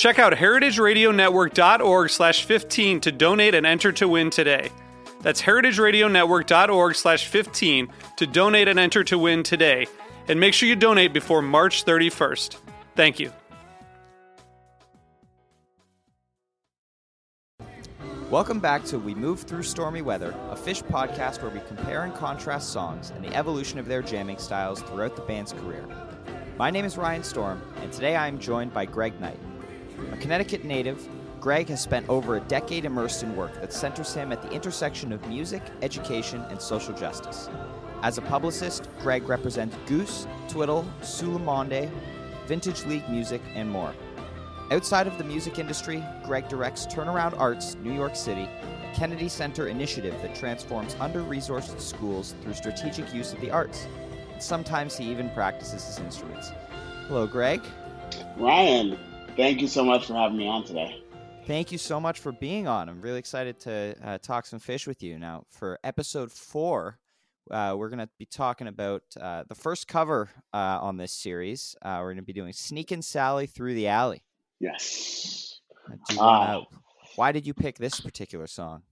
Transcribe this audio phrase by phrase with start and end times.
[0.00, 4.70] Check out heritageradionetwork.org slash 15 to donate and enter to win today.
[5.20, 9.86] That's heritageradionetwork.org slash 15 to donate and enter to win today.
[10.26, 12.56] And make sure you donate before March 31st.
[12.96, 13.30] Thank you.
[18.30, 22.14] Welcome back to We Move Through Stormy Weather, a Phish podcast where we compare and
[22.14, 25.86] contrast songs and the evolution of their jamming styles throughout the band's career.
[26.56, 29.36] My name is Ryan Storm, and today I am joined by Greg Knight.
[30.12, 31.08] A Connecticut native,
[31.40, 35.12] Greg has spent over a decade immersed in work that centers him at the intersection
[35.12, 37.48] of music, education, and social justice.
[38.02, 41.90] As a publicist, Greg represents Goose, Twiddle, Soule Monde,
[42.46, 43.94] Vintage League Music, and more.
[44.70, 49.68] Outside of the music industry, Greg directs Turnaround Arts New York City, a Kennedy Center
[49.68, 53.86] initiative that transforms under resourced schools through strategic use of the arts.
[54.32, 56.52] And sometimes he even practices his instruments.
[57.08, 57.62] Hello, Greg.
[58.36, 58.98] Ryan,
[59.36, 61.02] thank you so much for having me on today.
[61.46, 62.88] Thank you so much for being on.
[62.88, 65.18] I'm really excited to uh, talk some Phish with you.
[65.18, 66.98] Now, for episode four,
[67.50, 71.74] uh, we're going to be talking about uh, the first cover uh, on this series.
[71.82, 74.22] Uh, we're going to be doing Sneakin' Sally Through the Alley.
[74.60, 75.60] Yes.
[75.88, 76.60] Uh, wanna-
[77.16, 78.82] why did you pick this particular song?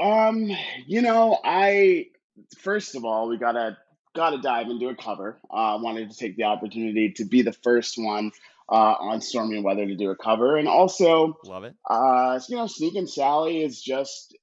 [0.00, 0.50] Um,
[0.86, 2.06] you know, I
[2.58, 3.78] first of all, we gotta
[4.14, 5.38] gotta dive into a cover.
[5.50, 8.30] Uh, wanted to take the opportunity to be the first one
[8.70, 11.74] uh, on Stormy Weather to do a cover, and also, Love it.
[11.88, 14.36] uh, you know, Sneakin' Sally is just.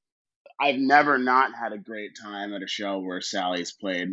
[0.62, 4.09] I've never not had a great time at a show where Sally's played.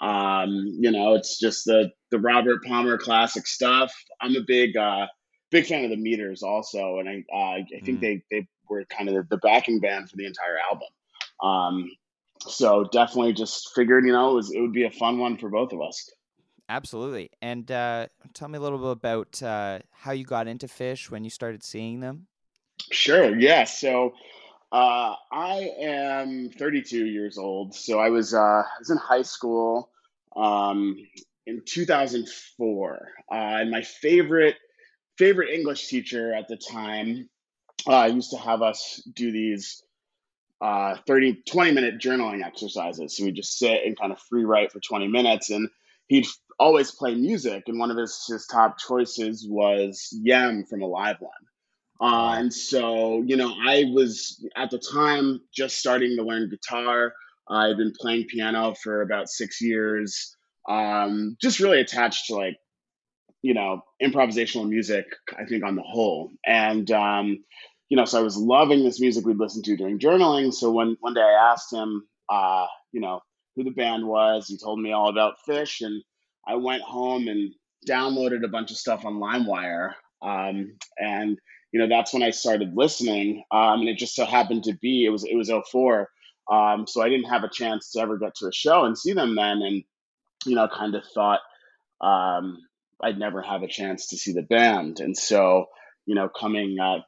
[0.00, 3.94] Um, you know, it's just the the Robert Palmer classic stuff.
[4.20, 5.06] I'm a big uh,
[5.52, 8.00] big fan of the Meters also, and I uh, I think Mm.
[8.00, 10.88] they they were kind of the, the backing band for the entire album.
[11.42, 11.90] Um,
[12.40, 15.48] so definitely just figured, you know, it, was, it would be a fun one for
[15.48, 16.10] both of us.
[16.74, 17.30] Absolutely.
[17.40, 21.22] And uh, tell me a little bit about uh, how you got into Phish when
[21.22, 22.26] you started seeing them.
[22.90, 23.38] Sure.
[23.38, 23.62] Yeah.
[23.62, 24.14] So
[24.72, 27.76] uh, I am 32 years old.
[27.76, 29.92] So I was uh, I was in high school
[30.34, 30.96] um,
[31.46, 34.56] in 2004, uh, and my favorite
[35.16, 37.30] favorite English teacher at the time
[37.86, 39.80] uh, used to have us do these
[40.60, 43.16] uh, 30 20 minute journaling exercises.
[43.16, 45.68] So we just sit and kind of free write for 20 minutes, and
[46.08, 46.26] he'd
[46.58, 47.64] always play music.
[47.66, 51.32] And one of his his top choices was Yem from a live one.
[52.00, 57.14] Uh, and so, you know, I was at the time just starting to learn guitar.
[57.48, 60.36] I'd been playing piano for about six years.
[60.68, 62.56] Um, just really attached to like,
[63.42, 65.04] you know, improvisational music,
[65.38, 66.30] I think on the whole.
[66.44, 67.44] And, um,
[67.90, 70.52] you know, so I was loving this music we'd listen to during journaling.
[70.52, 73.20] So when one day I asked him, uh, you know,
[73.54, 75.84] who the band was, he told me all about Phish.
[75.84, 76.02] And
[76.46, 77.52] I went home and
[77.88, 79.92] downloaded a bunch of stuff on LimeWire.
[80.22, 81.38] Um, and,
[81.72, 83.44] you know, that's when I started listening.
[83.50, 86.08] Um, and it just so happened to be, it was, it was 04.
[86.50, 89.12] Um, so I didn't have a chance to ever get to a show and see
[89.12, 89.62] them then.
[89.62, 89.84] And,
[90.46, 91.40] you know, kind of thought,
[92.00, 92.58] um,
[93.02, 95.00] I'd never have a chance to see the band.
[95.00, 95.66] And so,
[96.06, 96.98] you know, coming, uh,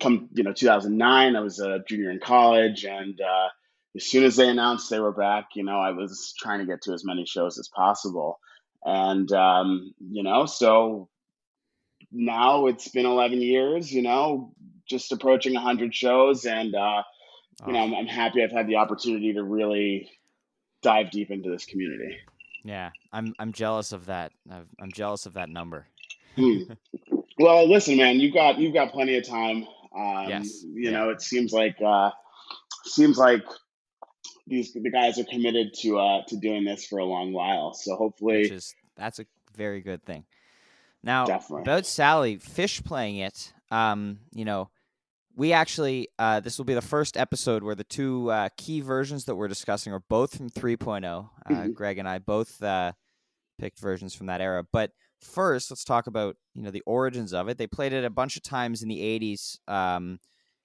[0.00, 3.48] come, you know, 2009, I was a junior in college and, uh,
[3.98, 6.82] as soon as they announced they were back, you know, I was trying to get
[6.82, 8.38] to as many shows as possible.
[8.84, 11.08] And, um, you know, so
[12.12, 14.52] now it's been 11 years, you know,
[14.88, 16.44] just approaching 100 shows.
[16.44, 17.02] And, uh,
[17.66, 20.08] you know, I'm, I'm happy I've had the opportunity to really
[20.80, 22.16] dive deep into this community.
[22.64, 24.30] Yeah, I'm I'm jealous of that.
[24.48, 25.86] I'm jealous of that number.
[26.36, 26.62] Hmm.
[27.38, 29.66] Well, listen, man, you've got you've got plenty of time.
[29.96, 30.90] Um, Yes, You yeah.
[30.90, 32.10] know, it seems like uh,
[32.84, 33.42] seems like
[34.48, 37.74] these the guys are committed to uh, to doing this for a long while.
[37.74, 40.24] So hopefully, is that's a very good thing.
[41.02, 41.62] Now Definitely.
[41.62, 44.70] about Sally Phish playing it, um, you know,
[45.36, 49.24] we actually uh, this will be the first episode where the two uh, key versions
[49.24, 51.30] that we're discussing are both from 3.0.
[51.46, 51.74] Uh, Mhm.
[51.74, 52.92] Greg and I both uh,
[53.58, 54.90] picked versions from that era, but
[55.20, 57.58] first let's talk about you know the origins of it.
[57.58, 60.18] They played it a bunch of times in the 80s, um,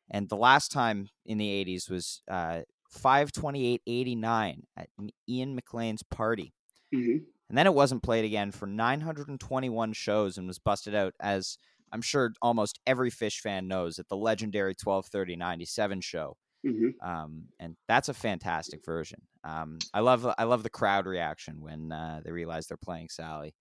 [0.09, 2.61] and the last time in the 80s was uh,
[2.93, 4.89] 528.89 at
[5.27, 6.53] Ian McLean's party.
[6.93, 7.25] Mhm.
[7.49, 11.57] And then it wasn't played again for 921 shows and was busted out as
[11.91, 16.37] I'm sure almost every Phish fan knows at the legendary 1230 97 show.
[16.65, 16.93] Mhm.
[17.03, 19.21] Um, and that's a fantastic version.
[19.43, 23.53] Um, I love I love the crowd reaction when uh, they realize they're playing Sally.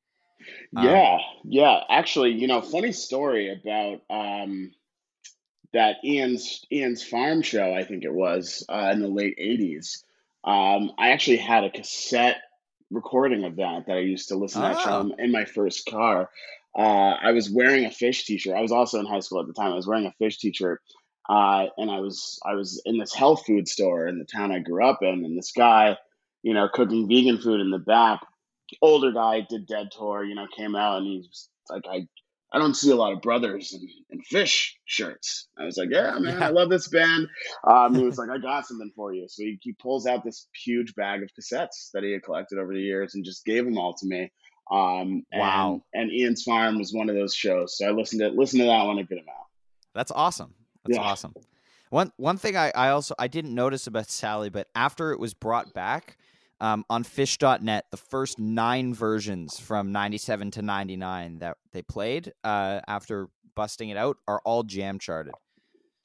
[0.76, 1.85] Um, yeah, yeah.
[1.90, 4.73] Actually, you know, funny story about um,
[5.73, 7.73] that Ian's Ian's Farm show.
[7.75, 10.05] I think it was uh, in the late '80s.
[10.45, 12.37] Um, I actually had a cassette
[12.91, 15.01] recording of that that I used to listen to Oh.
[15.01, 16.29] in, in my first car.
[16.77, 18.57] Uh, I was wearing a Phish t-shirt.
[18.57, 19.73] I was also in high school at the time.
[19.73, 20.81] I was wearing a Phish t-shirt,
[21.29, 24.59] uh, and I was I was in this health food store in the town I
[24.59, 25.97] grew up in, and this guy,
[26.43, 28.21] you know, cooking vegan food in the back.
[28.81, 32.09] Older guy did Dead Tour, you know, came out and he's like, I
[32.52, 35.49] I don't see a lot of brothers in, in Phish shirts.
[35.58, 36.49] I was like, yeah, man, Yeah.
[36.49, 37.28] I love this band.
[37.66, 39.26] Um, he was like, I got something for you.
[39.28, 42.75] So he, he pulls out this huge bag of cassettes that he had collected over
[42.75, 44.31] the years and just gave them all to me.
[44.70, 45.82] Um, and, Wow.
[45.94, 47.78] And Ian's Farm was one of those shows.
[47.78, 49.38] So I listened to listened to that one a good amount.
[49.94, 50.54] That's awesome.
[50.84, 51.02] That's Yeah.
[51.04, 51.34] awesome.
[51.90, 55.34] One one thing I, I also I didn't notice about Sally, but after it was
[55.34, 56.16] brought back
[56.62, 62.81] um, on Phish.net, the first nine versions from '97 to '99 that they played uh,
[62.87, 65.35] after busting it out are all jam charted.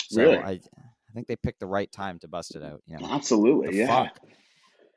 [0.10, 0.38] So Really?
[0.38, 2.82] I I think they picked the right time to bust it out.
[2.88, 3.88] You know, Absolutely, yeah.
[4.06, 4.20] fuck.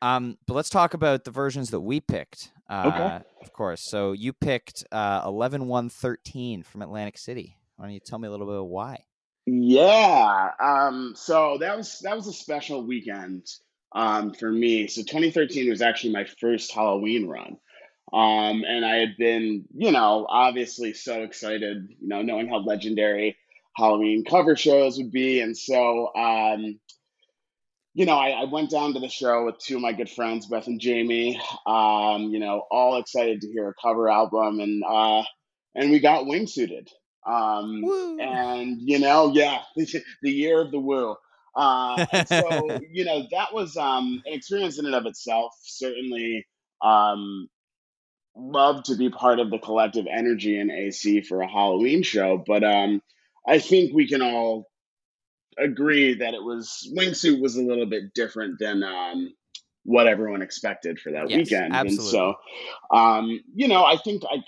[0.03, 2.53] Um, but let's talk about the versions that we picked.
[2.69, 3.83] Uh, Of course.
[3.83, 7.57] So you picked uh, 11-1-13 from Atlantic City.
[7.77, 9.05] Why don't you tell me a little bit of why?
[9.47, 10.51] Yeah.
[10.59, 13.47] Um, so that was that was a special weekend
[13.93, 14.87] um, for me.
[14.87, 17.57] So 2013 was actually my first Halloween run.
[18.13, 23.37] Um, and I had been, you know, obviously so excited, you know, knowing how legendary
[23.77, 25.41] Halloween cover shows would be.
[25.41, 26.81] And so, um,
[27.95, 30.47] you know, I, I went down to the show with two of my good friends,
[30.47, 34.59] Beth and Jamie, um, you know, all excited to hear a cover album.
[34.61, 35.23] And, uh,
[35.75, 36.89] and we got wingsuited.
[37.27, 38.19] Um, Woo!
[38.19, 41.17] and you know, yeah, the year of the woo.
[41.55, 45.55] Uh, so you know that was um, an experience in and of itself.
[45.62, 46.47] Certainly,
[46.82, 47.49] um,
[48.37, 52.64] love to be part of the collective energy in AC for a Halloween show, but
[52.64, 53.02] um,
[53.47, 54.67] I think we can all
[55.58, 59.35] agree that it was wingsuit was a little bit different than um,
[59.85, 62.35] what everyone expected for that Yes, weekend, and so
[62.91, 64.43] um, you know, I think I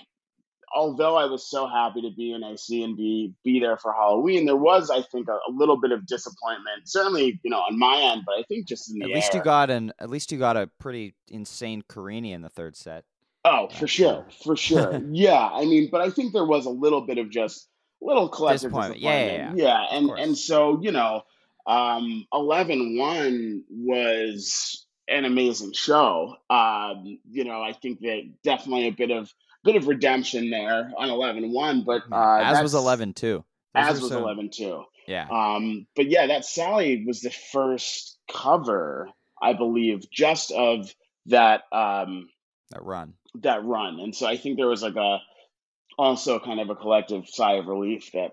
[0.75, 4.45] although I was so happy to be in AC and be be there for Halloween,
[4.45, 6.83] there was, I think, a, a little bit of disappointment.
[6.85, 9.15] Certainly, you know, on my end, but I think just in the At air.
[9.15, 12.75] least you got an at least you got a pretty insane Carini in the third
[12.75, 13.03] set.
[13.45, 15.49] oh, for sure, for sure, yeah.
[15.51, 17.67] I mean, but I think there was a little bit of just
[18.01, 19.01] little collective Disappointment.
[19.01, 19.57] disappointment.
[19.57, 20.21] Yeah, yeah, and course.
[20.21, 21.21] and so you know,
[21.67, 26.35] um, 11-1 was an amazing show.
[26.49, 29.31] Um, you know, I think that definitely a bit of
[29.63, 33.43] bit of redemption there on 11-1, but uh, As was that's- eleven too.
[33.75, 34.83] Those as was some- 11 too.
[35.07, 35.27] Yeah.
[35.29, 39.09] Um, but yeah, that Sally was the first cover,
[39.41, 40.93] I believe, just of
[41.25, 42.29] that um,
[42.71, 43.13] that run.
[43.41, 45.17] that run, and so I think there was like a
[45.97, 48.31] also kind of a collective sigh of relief that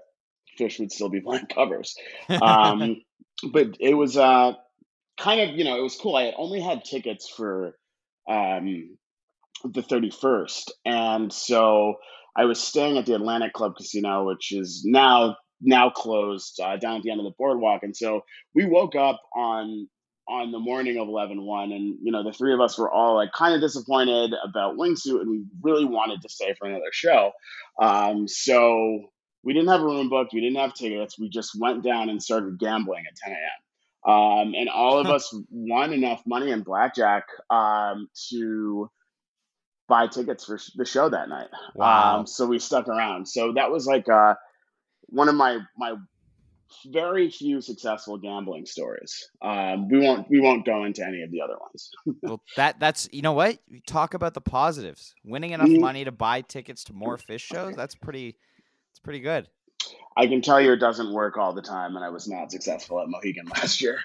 [0.61, 1.97] Phish would still be playing covers.
[2.29, 3.03] Um,
[3.53, 4.53] but it was uh,
[5.19, 6.15] kind of you know it was cool.
[6.15, 7.75] I had only had tickets for
[8.29, 8.97] um,
[9.65, 11.97] the 31st, and so
[12.37, 16.97] I was staying at the Atlantic Club Casino, which is now now closed uh, down
[16.97, 17.83] at the end of the boardwalk.
[17.83, 18.25] And so
[18.55, 19.89] we woke up on
[20.29, 23.33] on the morning of 11-1 and you know the three of us were all like
[23.33, 27.33] kind of disappointed about wingsuit and we really wanted to stay for another show.
[27.83, 29.11] Um, so
[29.43, 32.23] we didn't have a room booked we didn't have tickets we just went down and
[32.23, 37.25] started gambling at 10 a.m um, and all of us won enough money in blackjack
[37.51, 38.91] um, to
[39.91, 42.21] buy tickets for the show that night Wow.
[42.21, 43.29] um, so we stuck around.
[43.29, 44.35] So that was like uh,
[45.09, 45.97] one of my my
[46.87, 49.29] very few successful gambling stories.
[49.43, 51.91] Um, we won't we won't go into any of the other ones.
[52.23, 55.13] well, that that's you know what you talk about the positives.
[55.25, 55.81] Winning enough Mhm.
[55.81, 57.75] money to buy tickets to more Phish shows.
[57.75, 58.37] That's pretty.
[58.93, 59.49] It's pretty good.
[60.17, 63.01] I can tell you it doesn't work all the time, and I was not successful
[63.01, 63.99] at Mohegan last year.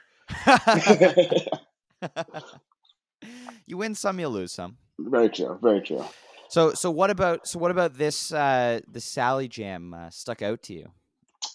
[3.67, 4.77] you win some, you lose some.
[4.99, 5.57] Very true.
[5.61, 6.03] Very true.
[6.49, 10.63] So so what about so what about this uh the Sally Jam uh, stuck out
[10.63, 10.91] to you?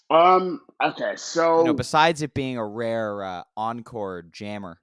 [0.09, 0.61] Um.
[0.83, 1.15] Okay.
[1.15, 4.77] So You know, besides it being a rare uh, encore jammer.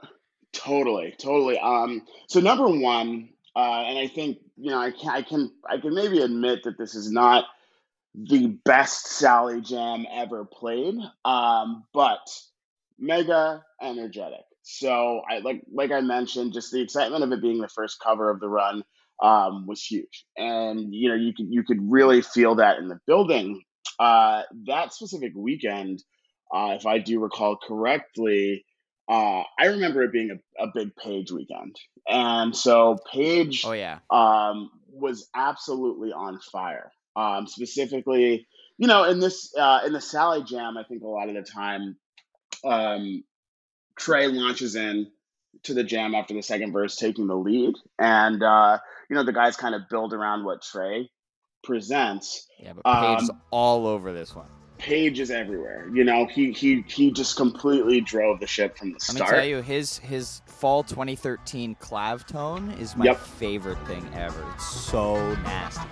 [0.53, 1.59] Totally, totally.
[1.59, 5.79] Um, so number one, uh, and I think you know, I can, I can, I
[5.79, 7.45] can maybe admit that this is not
[8.15, 12.29] the best Sally Jam ever played, um, but
[12.99, 14.45] mega energetic.
[14.71, 18.29] So I like, like I mentioned, just the excitement of it being the first cover
[18.29, 18.85] of the run
[19.23, 23.01] um, was huge, and you know, you could, you could really feel that in the
[23.07, 23.63] building.
[23.99, 26.03] Uh, that specific weekend,
[26.55, 28.67] uh, if I do recall correctly,
[29.09, 31.75] uh, I remember it being a, a big Page weekend,
[32.07, 34.01] and so Page Oh yeah.
[34.11, 36.93] um, was absolutely on fire.
[37.17, 38.47] Um, specifically,
[38.77, 41.43] you know, in this uh, in the Sally Jam, I think a lot of the
[41.43, 41.97] time,
[42.65, 43.25] um,
[43.99, 45.11] Trey launches in
[45.65, 48.79] to the jam after the second verse, taking the lead, and uh,
[49.11, 51.11] you know the guys kind of build around what Trey
[51.65, 52.47] presents.
[52.59, 54.47] Yeah, but Page's Um, all over this one.
[54.79, 55.91] Page is everywhere.
[55.93, 59.31] You know, he he he just completely drove the ship from the Let start.
[59.33, 63.19] me tell you, his his fall 2013 clav tone is my Yep.
[63.19, 64.45] favorite thing ever.
[64.55, 65.83] It's so nasty.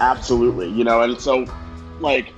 [0.00, 1.44] Absolutely, you know, and so
[2.00, 2.32] like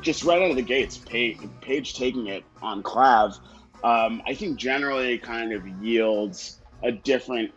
[0.00, 3.38] just right out of the gates, Page, Page taking it on Clav,
[3.82, 7.52] um, I think generally kind of yields a different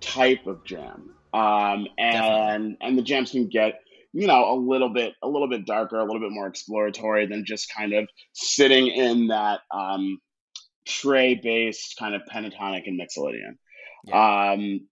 [0.00, 3.80] type of jam, um, and and the jams can get
[4.12, 7.44] you know a little bit a little bit darker, a little bit more exploratory than
[7.44, 10.18] just kind of sitting in that um,
[10.86, 13.56] Trey based kind of pentatonic and mixolydian.
[14.12, 14.88] Um,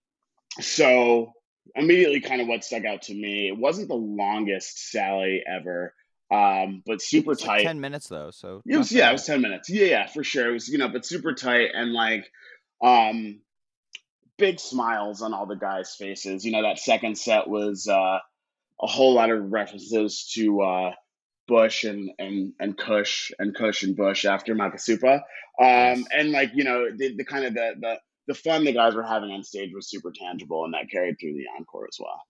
[0.61, 1.33] so
[1.75, 3.49] immediately kind of what stuck out to me.
[3.49, 5.95] It wasn't the longest sally ever
[6.31, 7.65] um but super It's like tight.
[7.65, 9.69] 10 minutes though, so it was yeah it was 10 minutes.
[9.69, 10.49] Yeah yeah for sure.
[10.49, 12.31] It was you know but super tight and like
[12.83, 13.41] um
[14.39, 16.45] big smiles on all the guys faces.
[16.45, 18.19] You know that second set was uh
[18.81, 20.93] a whole lot of references to uh
[21.49, 25.17] bush and and and kush and kush and bush after Makisupa.
[25.17, 25.21] Um
[25.61, 26.05] Yes.
[26.13, 29.03] and like you know the, the kind of the the the fun the guys were
[29.03, 32.21] having on stage was super tangible and that carried through the encore as well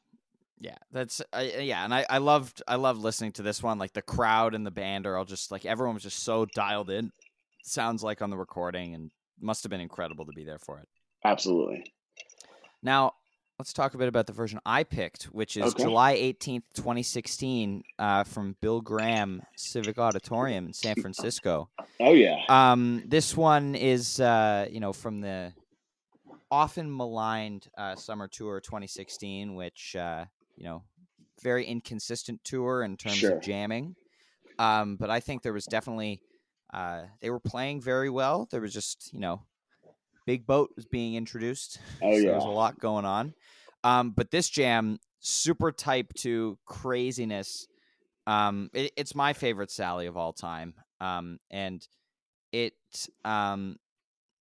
[0.61, 3.79] Yeah, that's uh, yeah, and I, I loved I loved listening to this one.
[3.79, 6.89] Like the crowd and the band are all just like everyone was just so dialed
[6.91, 7.11] in.
[7.65, 10.89] Sounds like on the recording, and must have been incredible to be there for it.
[11.25, 11.93] absolutely
[12.83, 13.15] Now
[13.59, 15.83] let's talk a bit about the version I picked, which is Okay.
[15.83, 21.71] July eighteenth, twenty sixteen, uh, from Bill Graham Civic Auditorium in San Francisco.
[22.01, 25.53] oh yeah Um, this one is uh, you know from the
[26.53, 30.85] often maligned uh, summer tour 2016, which uh, you know
[31.43, 33.37] very inconsistent tour in terms Sure.
[33.39, 33.97] of jamming.
[34.59, 36.21] Um, but I think there was definitely
[36.73, 38.47] uh, they were playing very well.
[38.51, 39.43] There was just you know
[40.27, 41.81] big boat was being introduced.
[42.03, 42.25] Oh, so yeah.
[42.27, 43.35] there was a lot going on.
[43.83, 47.67] Um, but this jam super type two craziness.
[48.27, 50.75] Um, it, it's my favorite Sally of all time.
[51.01, 51.85] Um, and
[52.53, 52.75] it
[53.25, 53.77] um,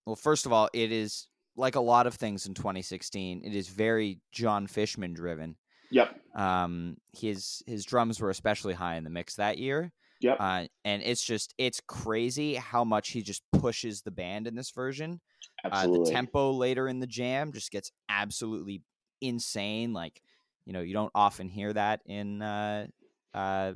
[0.05, 3.43] well, first of all, it is like a lot of things in 2016.
[3.43, 5.57] It is very John Fishman driven.
[5.89, 9.91] yep Um, his his drums were especially high in the mix that year.
[10.21, 10.37] Yep.
[10.39, 14.71] Uh, and it's just it's crazy how much he just pushes the band in this
[14.71, 15.19] version.
[15.65, 18.81] Uh, absolutely the tempo later in the jam just gets absolutely
[19.19, 19.93] insane.
[19.93, 20.21] Like,
[20.65, 22.87] you know, you don't often hear that in, uh,
[23.33, 23.73] uh,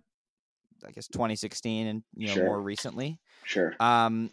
[0.85, 2.45] I guess 2016 and you know Sure.
[2.45, 3.19] more recently.
[3.43, 4.29] sure Um,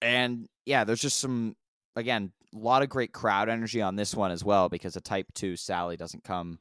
[0.00, 1.56] and yeah, there's just some
[1.96, 5.56] again lot of great crowd energy on this one as well because a Type Two
[5.56, 6.58] Sally doesn't come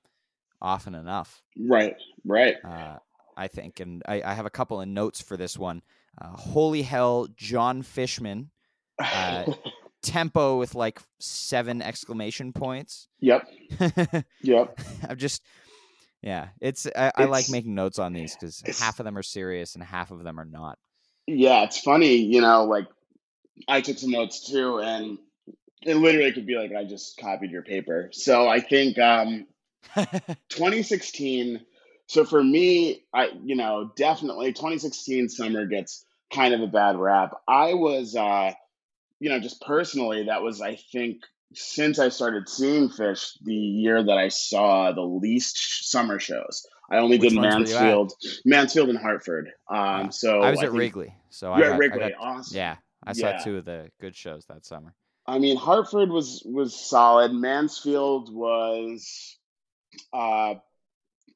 [0.61, 1.41] often enough.
[1.57, 1.95] right
[2.25, 2.97] right Uh,
[3.35, 5.81] I think, and I, I have a couple of notes for this one.
[6.21, 8.51] Uh, Holy hell, John Fishman
[8.99, 9.45] uh,
[10.03, 13.07] tempo with like seven exclamation points.
[13.19, 13.47] yep
[14.41, 15.43] yep I'm just
[16.21, 19.75] Yeah, it's I, I like making notes on these because half of them are serious
[19.75, 20.77] and half of them are not.
[21.27, 22.87] Yeah, it's funny, you know, like
[23.67, 25.17] I took some notes too, and
[25.83, 28.09] it literally could be like I just copied your paper.
[28.13, 29.47] So I think um
[30.49, 31.61] 2016
[32.07, 37.31] so for me i you know definitely 2016 summer gets kind of a bad rap
[37.47, 38.51] i was uh
[39.19, 41.17] you know just personally that was i think
[41.53, 46.65] since i started seeing Phish the year that i saw the least sh- summer shows
[46.91, 47.81] i only Which did ones were you at?
[47.81, 48.13] mansfield
[48.45, 52.11] mansfield and hartford um so I was at Wrigley, so I got, at I got-
[52.19, 53.37] awesome yeah, I saw Yeah.
[53.43, 54.93] two of the good shows that summer.
[55.27, 57.31] I mean, Hartford was was solid.
[57.33, 59.37] Mansfield was
[60.13, 60.55] uh,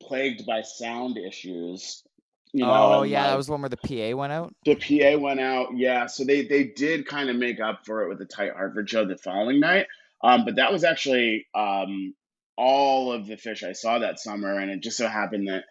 [0.02, 2.04] plagued by sound issues.
[2.52, 4.56] You know, oh yeah, that was one where the PA went out.
[4.66, 5.76] the PA went out.
[5.76, 8.90] Yeah, so they they did kind of make up for it with the tight Hartford
[8.90, 9.88] show the following night.
[10.24, 12.16] Um, but that was actually um,
[12.58, 15.66] all of the Phish I saw that summer, and it just so happened that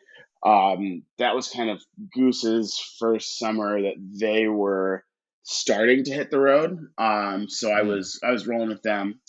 [0.49, 5.05] um, that was kind of Goose's first summer that they were
[5.45, 6.79] starting to hit the road.
[6.99, 7.89] Um, so I Mm.
[7.89, 9.21] was I was rolling with them.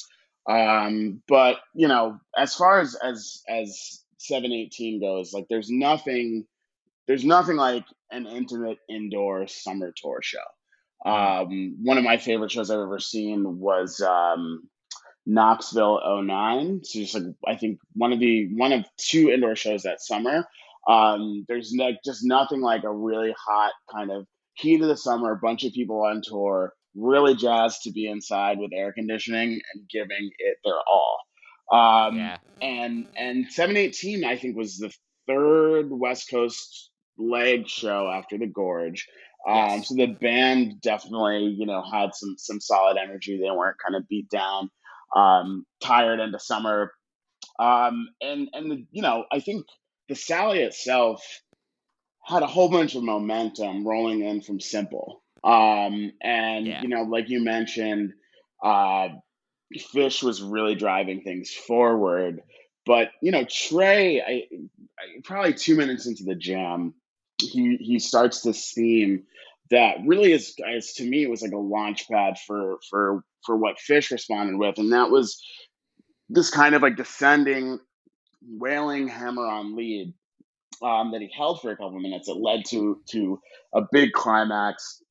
[0.49, 6.45] Um, but you know, as far as as as seven eighteen goes, like there's nothing
[7.07, 10.39] there's nothing like an intimate indoor summer tour show.
[11.05, 14.67] Um, one of my favorite shows I've ever seen was um,
[15.27, 16.83] Knoxville 09.
[16.83, 20.47] So just like I think one of the one of two indoor shows that summer.
[20.87, 25.31] Um, there's no, just nothing like a really hot kind of heat of the summer,
[25.31, 29.89] a bunch of people on tour, really jazzed to be inside with air conditioning and
[29.89, 31.19] giving it their all.
[31.71, 34.93] Um, yeah, and and 718 I think was the
[35.27, 39.07] third West Coast leg show after the Gorge.
[39.47, 39.89] Um, Yes.
[39.89, 43.37] So the band definitely you know had some some solid energy.
[43.37, 44.69] They weren't kind of beat down,
[45.15, 46.93] um, tired into summer.
[47.59, 49.65] Um, and and the, you know I think
[50.07, 51.23] the Sally itself
[52.25, 55.21] had a whole bunch of momentum rolling in from Simple.
[55.43, 56.81] Um, and Yeah.
[56.81, 58.13] you know like you mentioned.
[58.63, 59.09] Uh,
[59.91, 62.41] Fish was really driving things forward.
[62.85, 64.47] But you know, Trey, I,
[64.99, 66.93] I probably two minutes into the jam,
[67.39, 69.23] he he starts this theme
[69.71, 73.79] that really is, is to me, was like a launch pad for for for what
[73.79, 75.43] Fish responded with, and that was
[76.29, 77.79] this kind of like descending,
[78.47, 80.13] wailing hammer on lead
[80.81, 82.27] um, that he held for a couple of minutes.
[82.27, 83.39] It led to to
[83.73, 85.01] a big climax,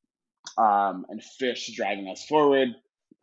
[0.58, 2.68] um, and Fish driving us forward.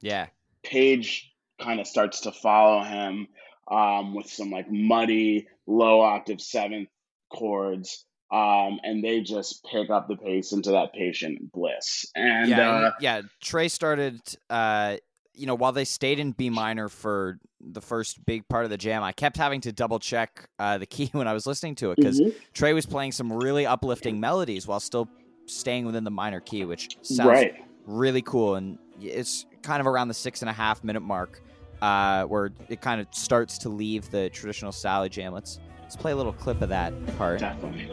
[0.02, 0.28] yeah,
[0.64, 3.28] Page kind of starts to follow him
[3.68, 6.90] um, with some like muddy low octave seventh
[7.30, 8.06] chords.
[8.32, 12.06] Um, and they just pick up the pace into that patient bliss.
[12.16, 13.22] And yeah, uh, yeah.
[13.42, 14.22] Trey started.
[14.50, 14.98] Uh,
[15.42, 18.78] you know, while they stayed in B minor for the first big part of the
[18.78, 21.92] jam, I kept having to double check uh, the key when I was listening to
[21.92, 25.10] it because mhm, Trey was playing some really uplifting melodies while still
[25.48, 27.66] staying within the minor key, which sounds right.
[27.88, 28.54] really cool.
[28.54, 31.42] And it's kind of around the six and a half minute mark
[31.82, 35.34] uh, where it kind of starts to leave the traditional Sally jam.
[35.34, 37.40] Let's let's play a little clip of that part.
[37.40, 37.90] Definitely.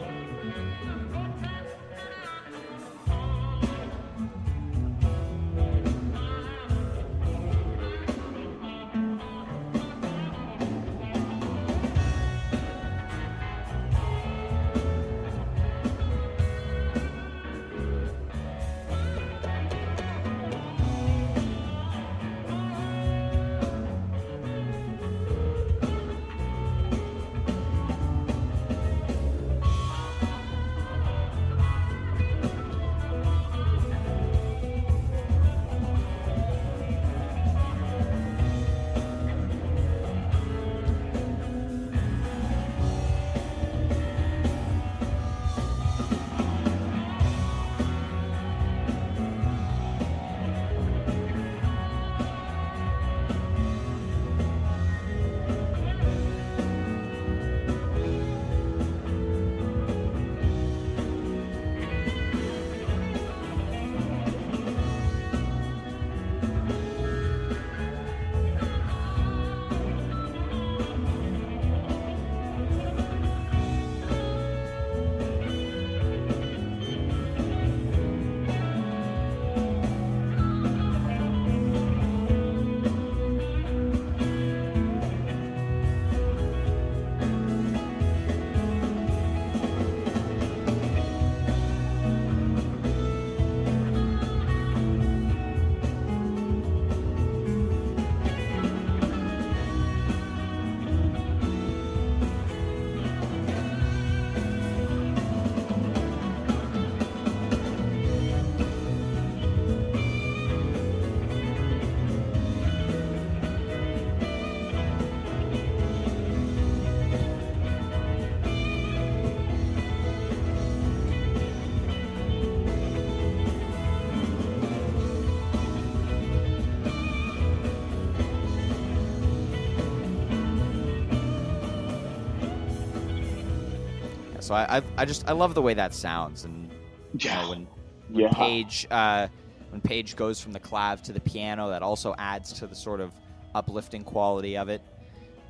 [134.49, 136.71] So I, I, I just I love the way that sounds, and
[137.13, 137.67] you know, when
[138.09, 138.29] when Yeah.
[138.33, 139.27] Page uh,
[139.69, 142.99] when Page goes from the clav to the piano, that also adds to the sort
[142.99, 143.13] of
[143.53, 144.81] uplifting quality of it.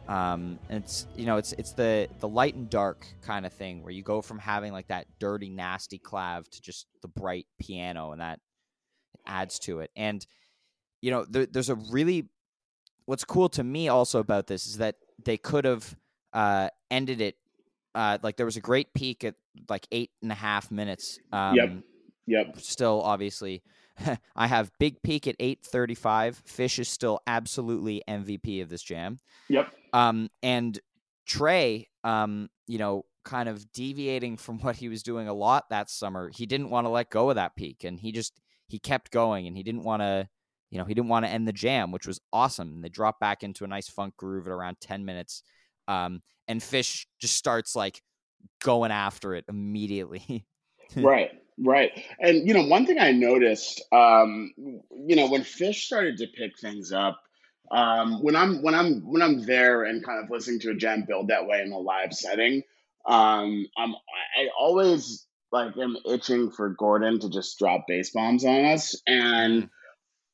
[0.10, 3.84] Um, and it's you know it's it's the the light and dark kind of thing
[3.84, 8.12] where you go from having like that dirty nasty clav to just the bright piano,
[8.12, 8.42] and that
[9.26, 9.92] adds to it.
[9.96, 10.28] And
[11.00, 12.28] you know there, there's a really
[13.06, 15.96] what's cool to me also about this is that they could have
[16.34, 17.38] uh, ended it
[17.96, 19.36] uh, like there was a great peak at
[19.70, 21.20] like eight and a half minutes.
[21.32, 21.70] Um, Yep.
[22.28, 22.60] Yep.
[22.60, 23.64] Still, obviously,
[24.36, 26.42] I have big peak at eight thirty-five.
[26.46, 29.20] Fish is still absolutely MVP of this jam.
[29.50, 29.74] Yep.
[29.94, 30.80] Um, and
[31.26, 35.90] Trey, um, you know, kind of deviating from what he was doing a lot that
[35.90, 36.30] summer.
[36.34, 39.48] He didn't want to let go of that peak, and he just he kept going,
[39.48, 40.28] and he didn't want to,
[40.70, 42.70] you know, he didn't want to end the jam, which was awesome.
[42.70, 45.42] And they dropped back into a nice funk groove at around ten minutes.
[45.88, 48.02] Um, and Fish just starts like
[48.62, 50.46] going after it immediately.
[50.98, 51.32] right
[51.64, 51.92] right.
[52.20, 56.58] And you know one thing i noticed um you know when fish started to pick
[56.60, 57.22] things up
[57.72, 61.06] um when i'm when i'm when i'm there and kind of listening to a jam
[61.08, 62.64] build that way in a live setting
[63.06, 68.66] um i'm i always like am itching for gordon to just drop bass bombs on
[68.66, 68.96] us.
[69.06, 69.70] And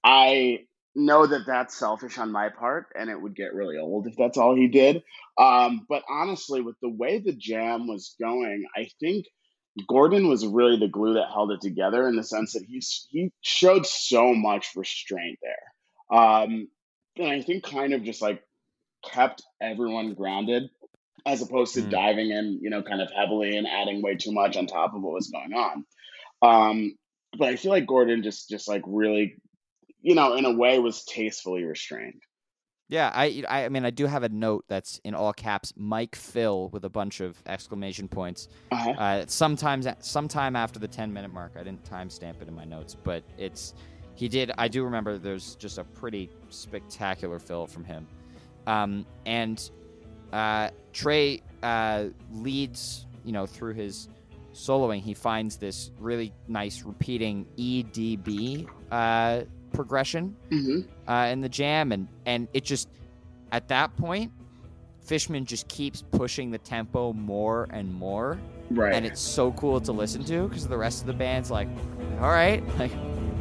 [0.04, 0.60] i
[0.96, 4.38] know that that's selfish on my part and it would get really old if that's
[4.38, 5.04] all he did
[5.38, 9.26] um but honestly with the way the jam was going i think
[9.88, 13.32] Gordon was really the glue that held it together in the sense that he's he
[13.42, 16.18] showed so much restraint there.
[16.18, 16.70] Um,
[17.18, 18.42] and I think kind of just like
[19.12, 20.70] kept everyone grounded
[21.26, 21.90] as opposed to Mm.
[21.90, 25.02] diving in, you know, kind of heavily and adding way too much on top of
[25.02, 25.86] what was going on.
[26.42, 26.98] Um,
[27.38, 29.36] but I feel like Gordon just just like really,
[30.06, 32.22] you know, in a way was tastefully restrained.
[32.88, 36.16] Yeah, I, I I mean I do have a note that's in all caps Mike
[36.16, 38.48] fill with a bunch of exclamation points.
[38.72, 38.92] Uh-huh.
[38.92, 41.54] Uh, sometimes sometime after the 10 minute mark.
[41.60, 43.74] I didn't timestamp it in my notes, but it's
[44.14, 48.06] he did I do remember there's just a pretty spectacular fill from him.
[48.68, 49.68] Um, and
[50.32, 54.10] uh, Trey uh, leads, you know, through his
[54.54, 59.42] soloing, he finds this really nice repeating EDB uh,
[59.76, 62.90] progression hmm uh, in the jam, and and it just
[63.52, 64.32] at that point,
[65.02, 68.40] Fishman just keeps pushing the tempo more and more,
[68.72, 68.94] Right.
[68.94, 71.68] and it's so cool to listen to because the rest of the band's like,
[72.22, 72.92] all right, like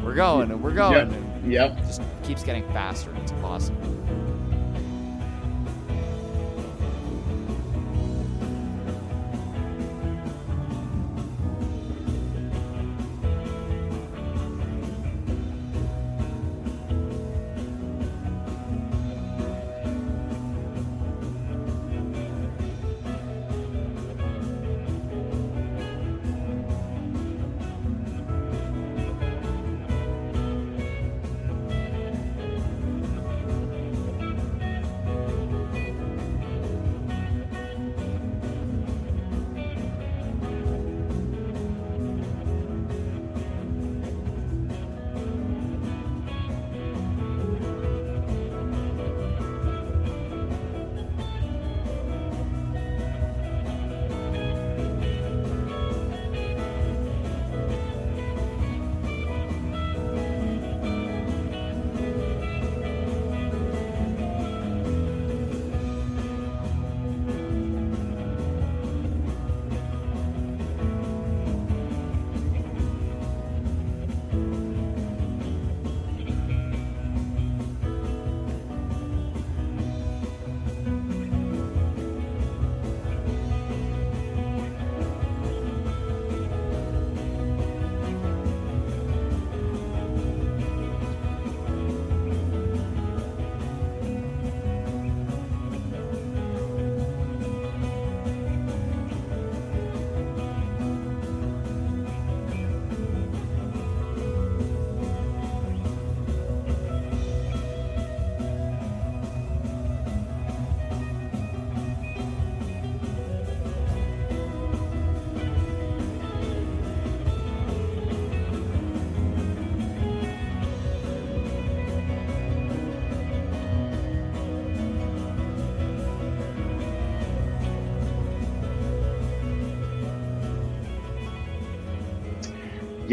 [0.05, 1.11] we're going and we're going,
[1.51, 1.77] Yep.
[1.77, 1.87] yep.
[1.87, 3.11] just keeps getting faster.
[3.11, 3.77] and It's awesome.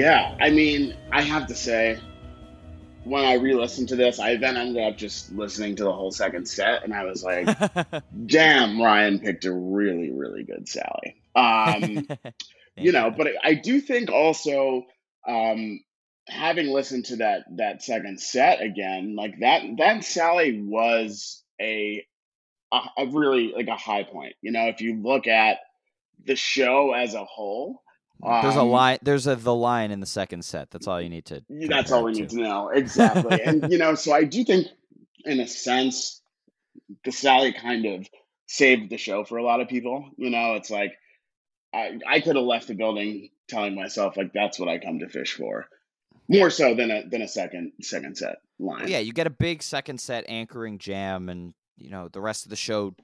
[0.01, 1.99] Yeah, I mean, I have to say,
[3.03, 6.47] when I re-listened to this, I then ended up just listening to the whole second
[6.47, 7.47] set, and I was like,
[8.25, 12.07] "Damn, Ryan picked a really, really good Sally." Um,
[12.75, 14.87] you know, but I do think also
[15.27, 15.79] um,
[16.27, 22.03] having listened to that that second set again, like that that Sally was a,
[22.73, 24.33] a a really like a high point.
[24.41, 25.59] You know, if you look at
[26.25, 27.80] the show as a whole.
[28.23, 28.99] There's a um, line.
[29.01, 30.69] There's a the line in the second set.
[30.69, 31.43] That's all you need to.
[31.49, 32.35] That's all we it need to.
[32.37, 32.69] to know.
[32.69, 33.41] Exactly.
[33.41, 34.67] and, you know, so I do think,
[35.25, 36.21] in a sense,
[37.03, 38.07] the Sally kind of
[38.47, 40.09] saved the show for a lot of people.
[40.17, 40.93] You know, it's like
[41.73, 45.07] I, I could have left the building telling myself, like, that's what I come to
[45.07, 45.67] Phish for.
[46.27, 48.81] More so than a than a second second set line.
[48.81, 52.45] Well, yeah, you get a big second set anchoring jam, and you know the rest
[52.45, 52.95] of the show,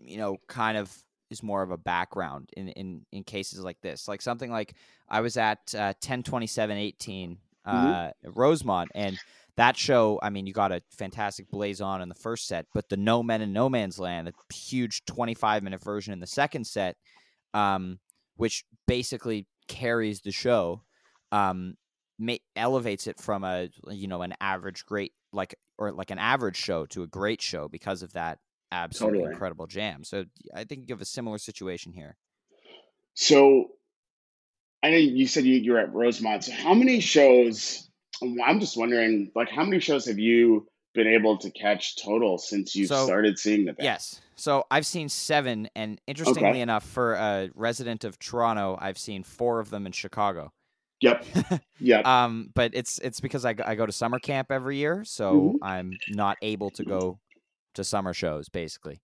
[0.00, 0.92] you know, kind of
[1.32, 4.06] is more of a background in in in cases like this.
[4.06, 4.74] Like something like
[5.08, 8.30] I was at uh, 10 27 18 uh, Mm-hmm.
[8.34, 9.18] Rosemont, and
[9.56, 12.88] that show, I mean, you got a fantastic blaze on in the first set, but
[12.88, 16.66] the No Men and No Man's Land, a huge 25 minute version in the second
[16.66, 16.96] set,
[17.54, 17.98] um,
[18.36, 20.82] which basically carries the show,
[21.30, 21.76] um,
[22.18, 26.56] ma- elevates it from a you know an average great like or like an average
[26.56, 28.38] show to a great show because of that
[28.72, 29.32] absolutely Totally.
[29.34, 30.02] incredible jam.
[30.02, 32.16] So I think you have a similar situation here.
[33.14, 33.68] So
[34.82, 36.44] I know you said you, you're at Rosemont.
[36.44, 37.88] So how many shows?
[38.44, 42.74] I'm just wondering, like, how many shows have you been able to catch total since
[42.74, 43.84] you've So, started seeing the band?
[43.84, 44.20] Yes.
[44.36, 46.60] So I've seen seven, and interestingly Okay.
[46.60, 50.52] enough, for a resident of Toronto, I've seen four of them in Chicago.
[51.00, 51.24] Yep.
[51.80, 52.06] Yep.
[52.06, 55.32] Um, but it's it's because I, go- I go to summer camp every year, so
[55.32, 55.54] Mhm.
[55.60, 57.18] I'm not able to go
[57.74, 59.00] to summer shows basically.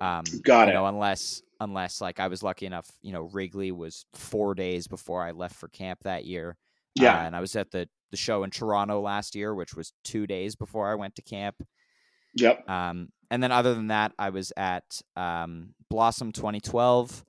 [0.00, 0.74] Um, Got you it.
[0.74, 5.22] know, unless unless like I was lucky enough, you know, Wrigley was four days before
[5.22, 6.56] I left for camp that year.
[6.98, 7.26] Uh, Yeah.
[7.26, 10.56] and I was at the the show in Toronto last year, which was two days
[10.56, 11.56] before I went to camp.
[12.34, 12.68] Yep.
[12.68, 17.24] Um, and then other than that, I was at um, Blossom 2012,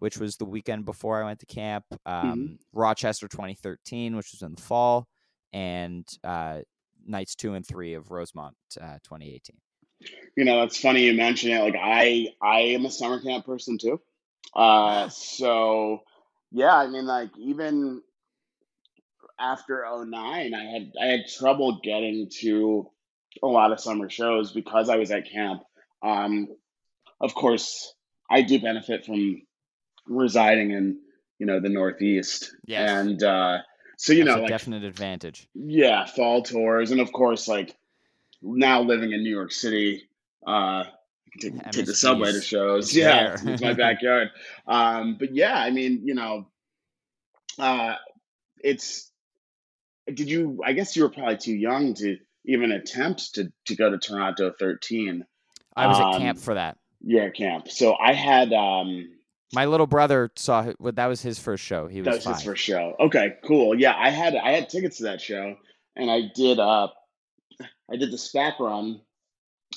[0.00, 1.84] which was the weekend before I went to camp.
[2.04, 5.06] Um, Rochester 2013, which was in the fall,
[5.54, 6.60] and uh,
[7.06, 9.56] nights two and three of Rosemont uh, 2018.
[10.36, 11.60] You know, it's funny you mention it.
[11.62, 14.00] Like I, I am a summer camp person too.
[14.54, 16.02] Uh, so
[16.52, 18.02] yeah, I mean, like even
[19.38, 22.90] after 09, I had I had trouble getting to
[23.42, 25.62] a lot of summer shows because I was at camp.
[26.02, 26.48] Um,
[27.20, 27.94] of course,
[28.30, 29.42] I do benefit from
[30.06, 30.98] residing in
[31.38, 32.90] you know the Northeast, Yes.
[32.90, 33.58] and uh,
[33.98, 35.48] so you That's know, a like definite advantage.
[35.54, 37.74] yeah, fall tours, and of course, like
[38.42, 40.08] now living in New York City,
[40.46, 40.84] uh,
[41.40, 42.94] take, take the subway to shows.
[42.94, 44.30] Yeah, it's, my backyard.
[44.68, 46.48] Um, but yeah, I mean, you know,
[47.58, 47.94] uh,
[48.62, 49.10] it's.
[50.06, 50.60] Did you?
[50.64, 54.52] I guess you were probably too young to even attempt to to go to Toronto
[54.58, 55.24] 13.
[55.76, 56.78] I was at Um, camp for that.
[57.00, 57.68] Your camp.
[57.70, 58.52] So I had.
[58.52, 59.08] Um,
[59.52, 61.86] My little brother saw well, That was his first show.
[61.86, 62.34] He was, that was five.
[62.36, 62.94] his first show.
[63.00, 63.78] Okay, cool.
[63.78, 65.56] Yeah, I had I had tickets to that show,
[65.94, 66.88] and I did uh,
[67.90, 69.00] I did the SPAC run,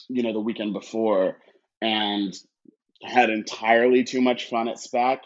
[0.07, 1.37] you know, the weekend before,
[1.81, 2.33] and
[3.03, 5.19] had entirely too much fun at SPAC.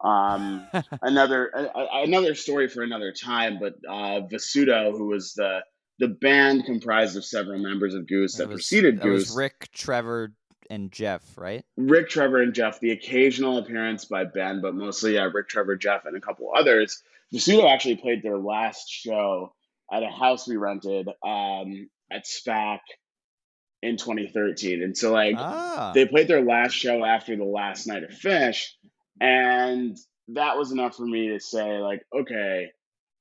[0.00, 0.66] Um,
[1.02, 1.68] another a,
[2.04, 5.60] another story for another time, but uh, Vasudo, who was the
[5.98, 9.36] the band comprised of several members of Goose that It was- preceded that Goose, was
[9.36, 10.32] Rick, Trevor,
[10.70, 11.64] and Jeff, right?
[11.76, 16.04] Rick, Trevor, and Jeff, the occasional appearance by Ben, but mostly yeah, Rick, Trevor, Jeff,
[16.06, 17.02] and a couple others.
[17.34, 19.52] Vasudo actually played their last show
[19.92, 22.80] at a house we rented um, at SPAC
[23.82, 24.82] in 2013.
[24.82, 28.66] And so, like, ah, they played their last show after the last night of Phish,
[29.20, 29.96] and
[30.28, 32.68] that was enough for me to say, like, okay,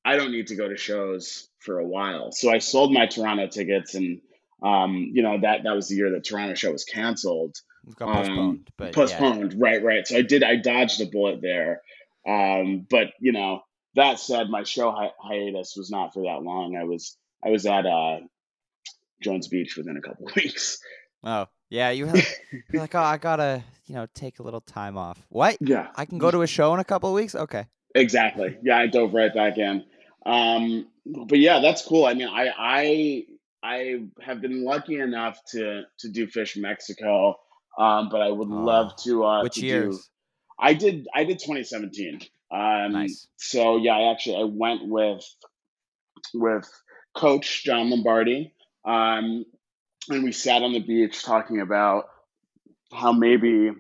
[0.04, 2.32] I don't need to go to shows for a while.
[2.32, 4.22] So I sold my Toronto tickets, and
[4.64, 7.56] um, you know that that was the year that Toronto show was canceled
[7.96, 8.92] got um, postponed, but yeah.
[8.92, 11.82] postponed right right so i did i dodged a bullet there
[12.28, 13.62] um but you know
[13.96, 17.66] that said my show hi- hiatus was not for that long i was i was
[17.66, 18.18] at uh
[19.22, 20.80] jones beach within a couple of weeks
[21.24, 21.90] Oh, yeah.
[21.90, 22.14] You were
[22.72, 25.18] you're like, oh, I gotta, you know, take a little time off.
[25.30, 25.58] What?
[25.60, 27.34] yeah I can go to a show in a couple of weeks.
[27.36, 27.66] Okay.
[27.96, 29.84] exactly yeah i dove right back in
[30.26, 33.24] um but yeah that's cool i mean i i
[33.64, 37.36] i have been lucky enough to to do Phish mexico
[37.78, 40.00] um but i would love Oh, to uh Which to do-
[40.60, 42.22] I did I did 2017.
[42.52, 43.28] Um Nice.
[43.38, 45.24] so yeah, I actually I went with
[46.34, 46.70] with
[47.16, 48.54] coach John Lombardi.
[48.88, 49.46] Um
[50.10, 52.06] and we sat on the beach talking about
[52.94, 53.72] how maybe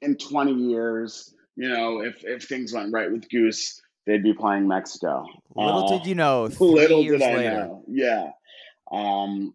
[0.00, 4.68] in 20 years, you know, if if things went right with Goose, they'd be playing
[4.68, 5.26] Mexico.
[5.54, 6.44] Little Uh, did you know.
[6.60, 7.50] Little did I later.
[7.50, 7.84] know.
[7.88, 8.30] Yeah.
[8.90, 9.54] Um,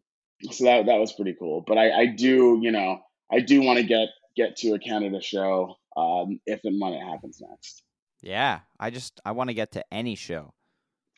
[0.52, 1.64] so that that was pretty cool.
[1.66, 3.00] But I, I do, you know,
[3.32, 7.02] I do want to get get to a Canada show um, if and when it
[7.06, 7.84] happens next.
[8.22, 10.54] Yeah, I just I want to get to any show.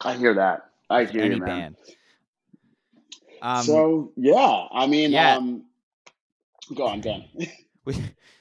[0.02, 0.62] I hear that.
[0.89, 1.48] I hear any you, man.
[1.48, 1.76] band.
[3.43, 5.36] Um, so yeah, I mean, yeah.
[5.36, 5.65] um,
[6.73, 7.25] go on, Dan.
[7.86, 7.93] we,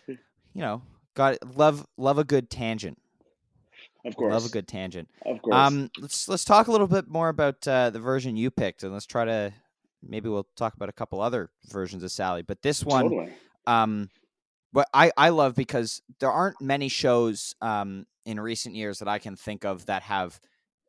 [0.06, 0.16] you
[0.54, 0.82] know,
[1.14, 2.96] got love love a good tangent.
[4.04, 5.08] of course, Love a good tangent.
[5.26, 5.56] of course.
[5.56, 8.92] Um, let's let's talk a little bit more about uh, the version you picked, and
[8.92, 9.52] let's try to
[10.06, 12.42] maybe we'll talk about a couple other versions of Sally.
[12.42, 13.32] But this one, totally.
[13.66, 14.08] um,
[14.70, 19.18] what I I love because there aren't many shows um in recent years that I
[19.18, 20.38] can think of that have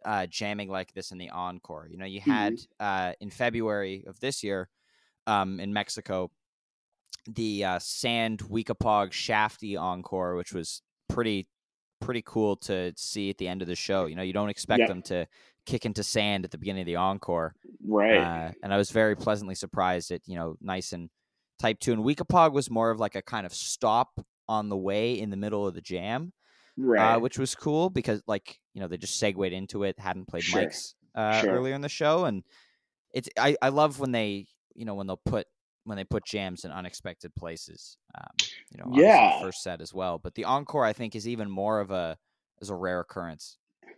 [0.05, 1.87] uh jamming like this in the encore.
[1.89, 4.69] You know, you had uh in February of this year,
[5.27, 6.31] um in Mexico,
[7.27, 11.47] the uh, Sand Weekapaug Shafty encore, which was pretty
[12.01, 14.07] pretty cool to see at the end of the show.
[14.07, 14.87] You know, you don't expect Yep.
[14.89, 15.25] them to
[15.65, 17.55] kick into sand at the beginning of the encore.
[17.81, 18.17] Right.
[18.17, 21.09] Uh, and I was very pleasantly surprised at, you know, nice and
[21.59, 21.93] type two.
[21.93, 25.37] And Weekapaug was more of like a kind of stop on the way in the
[25.37, 26.33] middle of the jam,
[26.77, 27.15] right.
[27.15, 30.43] uh, which was cool because, like, you know, they just segued into it, hadn't played
[30.43, 30.61] Sure.
[30.61, 31.51] Mike's uh, Sure.
[31.51, 32.25] earlier in the show.
[32.25, 32.43] And
[33.13, 35.47] it's, I, I love when they, you know, when they'll put,
[35.85, 37.97] when they put jams in unexpected places.
[38.15, 39.37] Um, you know, Yeah.
[39.37, 40.17] the first set as well.
[40.17, 42.17] But the encore, I think, is even more of a,
[42.61, 43.57] is a rare occurrence.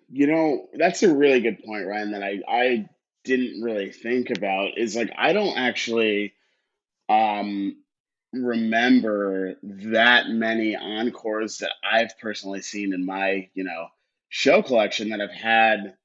[0.10, 2.90] You know, that's a really good point, Ryan, that I, I
[3.24, 6.34] didn't really think about is like I don't actually
[7.10, 7.76] um
[8.44, 13.88] remember that many encores that I've personally seen in my, you know,
[14.30, 15.96] show collection that have had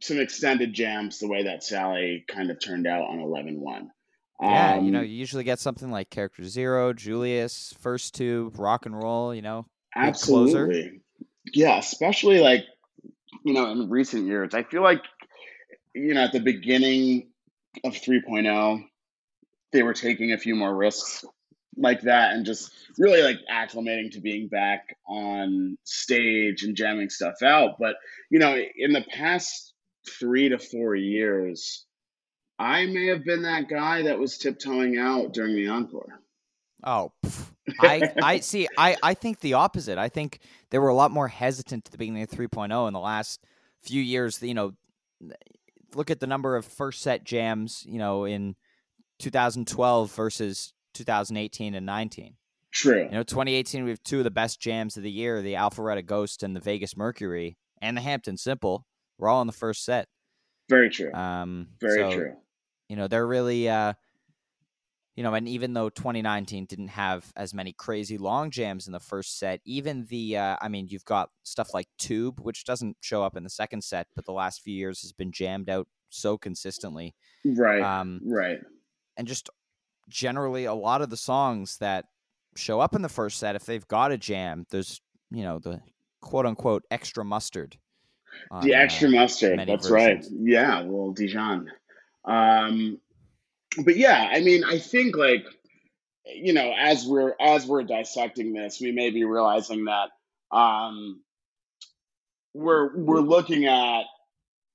[0.00, 3.88] some extended jams the way that Sally kind of turned out on 11-1.
[4.40, 8.84] Yeah, you know, Um, you usually get something like Character Zero, Julius, First Tube, Rock
[8.84, 9.34] and Roll.
[9.34, 10.66] You know, Big closer.
[10.66, 11.00] Absolutely.
[11.52, 12.64] Yeah, especially like,
[13.44, 14.52] you know, in recent years.
[14.54, 15.02] I feel like,
[15.94, 17.30] you know, at the beginning
[17.84, 18.84] of 3.0,
[19.72, 21.24] they were taking a few more risks
[21.76, 27.42] like that and just really like acclimating to being back on stage and jamming stuff
[27.42, 27.76] out.
[27.78, 27.96] But,
[28.30, 29.72] you know, in the past
[30.18, 31.84] three to four years,
[32.58, 36.20] I may have been that guy that was tiptoeing out during the encore.
[36.84, 37.12] Oh.
[37.80, 38.68] I I see.
[38.76, 39.98] I I think the opposite.
[39.98, 43.00] I think they were a lot more hesitant at the beginning of 3.0 in the
[43.00, 43.42] last
[43.82, 44.42] few years.
[44.42, 44.72] You know,
[45.94, 47.84] look at the number of first set jams.
[47.88, 48.54] You know, in
[49.18, 52.36] 2012 versus 2018 and 19.
[52.72, 53.04] True.
[53.04, 56.04] You know, 2018 we have two of the best jams of the year: the Alpharetta
[56.04, 58.86] Ghost and the Vegas Mercury, and the Hampton Simple.
[59.18, 60.08] We're all in the first set.
[60.68, 61.12] Very true.
[61.12, 62.32] Um, Very so, true.
[62.88, 63.94] You know, they're really, uh,
[65.14, 69.00] you know, and even though 2019 didn't have as many crazy long jams in the
[69.00, 73.22] first set, even the, uh, I mean, you've got stuff like Tube, which doesn't show
[73.22, 76.36] up in the second set, but the last few years has been jammed out so
[76.36, 77.14] consistently.
[77.44, 77.82] Right.
[77.82, 78.58] Um, right.
[79.16, 79.48] and just
[80.08, 82.04] generally, a lot of the songs that
[82.56, 85.80] show up in the first set, if they've got a jam, there's, you know, the
[86.20, 87.76] quote unquote extra mustard.
[88.50, 89.56] on, The uh, extra mustard.
[89.56, 90.24] many That's right.
[90.30, 91.70] Yeah, well, Dijon.
[92.24, 93.00] Um,
[93.84, 95.44] but yeah, I mean, I think like
[96.26, 100.08] you know, as we're as we're dissecting this, we may be realizing that
[100.56, 101.20] um,
[102.54, 104.04] we're we're looking at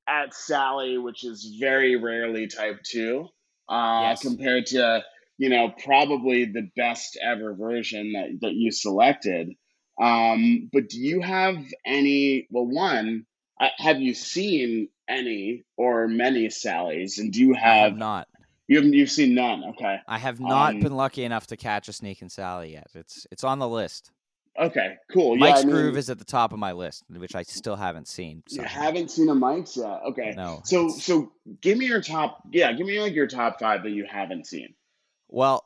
[0.07, 3.29] at Sally, which is very rarely Type Two,
[3.67, 4.21] uh, Yes.
[4.21, 5.03] compared to
[5.39, 9.53] you know probably the best ever version that that you selected.
[9.99, 12.47] Um, but do you have any?
[12.51, 13.25] Well, one,
[13.59, 17.17] uh, have you seen any or many Sallys?
[17.17, 18.27] And do you I have, have not.
[18.67, 19.63] you haven't you've seen none?
[19.71, 22.87] Okay, I have not Um, been lucky enough to catch a Sneakin' Sally yet.
[22.95, 24.11] It's it's on the list.
[24.57, 25.37] okay, cool.
[25.37, 27.75] Yeah, Mike's I mean, Groove is at the top of my list, which I still
[27.75, 28.43] haven't seen.
[28.49, 30.01] You haven't seen a Mike's yet.
[30.09, 30.61] Okay, No.
[30.63, 31.31] so it's- so
[31.61, 32.41] give me your top.
[32.51, 34.73] Yeah, give me like your top five that you haven't seen.
[35.29, 35.65] Well,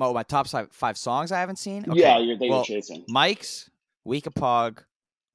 [0.00, 1.84] oh, my top five, five songs I haven't seen.
[1.88, 2.00] Okay.
[2.00, 3.04] Yeah, you're, that well, chasing.
[3.08, 3.70] Mike's,
[4.06, 4.78] Weekapaug,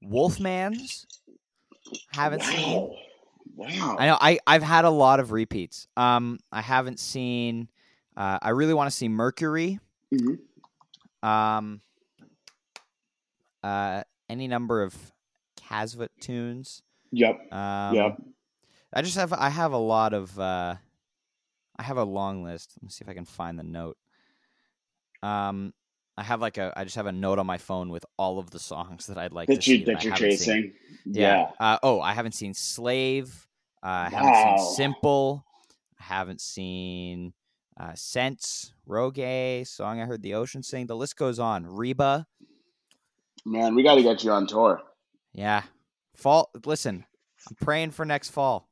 [0.03, 1.05] Wolfman's.
[2.13, 2.79] Haven't seen.
[2.79, 2.95] wow.
[3.55, 3.95] Wow.
[3.99, 4.17] I know.
[4.19, 5.87] I I've had a lot of repeats.
[5.95, 7.67] Um, I haven't seen.
[8.17, 9.79] Uh, I really want to see Mercury.
[10.13, 10.39] Mhm.
[11.27, 11.81] Um.
[13.63, 14.95] Uh, any number of
[15.55, 16.81] Casvet tunes.
[17.11, 17.53] Yep.
[17.53, 18.21] Um, Yep.
[18.95, 20.75] I just have I have a lot of uh
[21.77, 22.73] I have a long list.
[22.77, 23.97] Let me see if I can find the note.
[25.21, 25.73] Um
[26.15, 28.51] I have like a I just have a note on my phone with all of
[28.51, 30.47] the songs that I'd like to That you see that you're haven't seen.
[30.47, 30.73] chasing.
[31.05, 31.51] Yeah.
[31.59, 33.47] Uh, oh, I haven't seen Slave.
[33.81, 34.57] Uh, I haven't Wow.
[34.57, 35.45] seen Simple.
[35.99, 37.33] I haven't seen
[37.79, 39.17] uh, Sense, Rogue,
[39.65, 40.85] song I heard the ocean sing.
[40.85, 41.65] The list goes on.
[41.65, 42.27] Reba.
[43.45, 44.81] Man, we got to get you on tour.
[45.33, 45.63] Yeah.
[46.15, 46.51] Fall.
[46.65, 47.05] Listen,
[47.49, 48.69] I'm praying for next fall.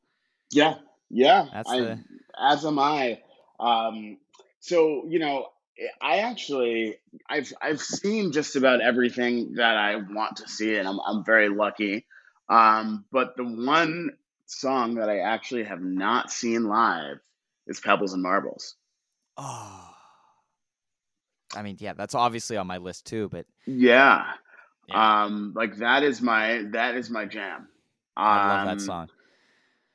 [0.51, 0.75] Yeah.
[1.11, 1.99] Yeah, That's I, the
[2.39, 3.21] as am I.
[3.59, 4.17] Um,
[4.59, 5.47] so you know,
[6.01, 6.95] I actually
[7.29, 11.49] I've I've seen just about everything that I want to see, and I'm I'm very
[11.49, 12.05] lucky.
[12.49, 14.11] Um, but the one
[14.45, 17.17] song that I actually have not seen live
[17.67, 18.75] is Pebbles and Marbles.
[19.37, 19.87] oh.
[21.53, 24.25] I mean, yeah, that's obviously on my list too, but Yeah.
[24.87, 25.23] Yeah.
[25.23, 27.67] Um, like that is my that is my jam.
[28.15, 29.09] I love that Um, song.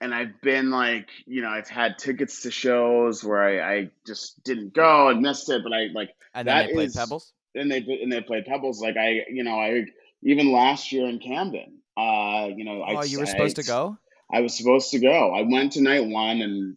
[0.01, 4.43] And I've been like, you know, I've had tickets to shows where I, I just
[4.45, 7.33] didn't go and missed it, but I like And then that they played is- Pebbles.
[7.55, 8.81] and they and they played Pebbles.
[8.81, 9.85] Like I, you know, I
[10.23, 13.97] even last year in Camden, uh, you know, I Oh, you were supposed to go?
[14.33, 15.33] I was supposed to go.
[15.35, 16.77] I went to night one and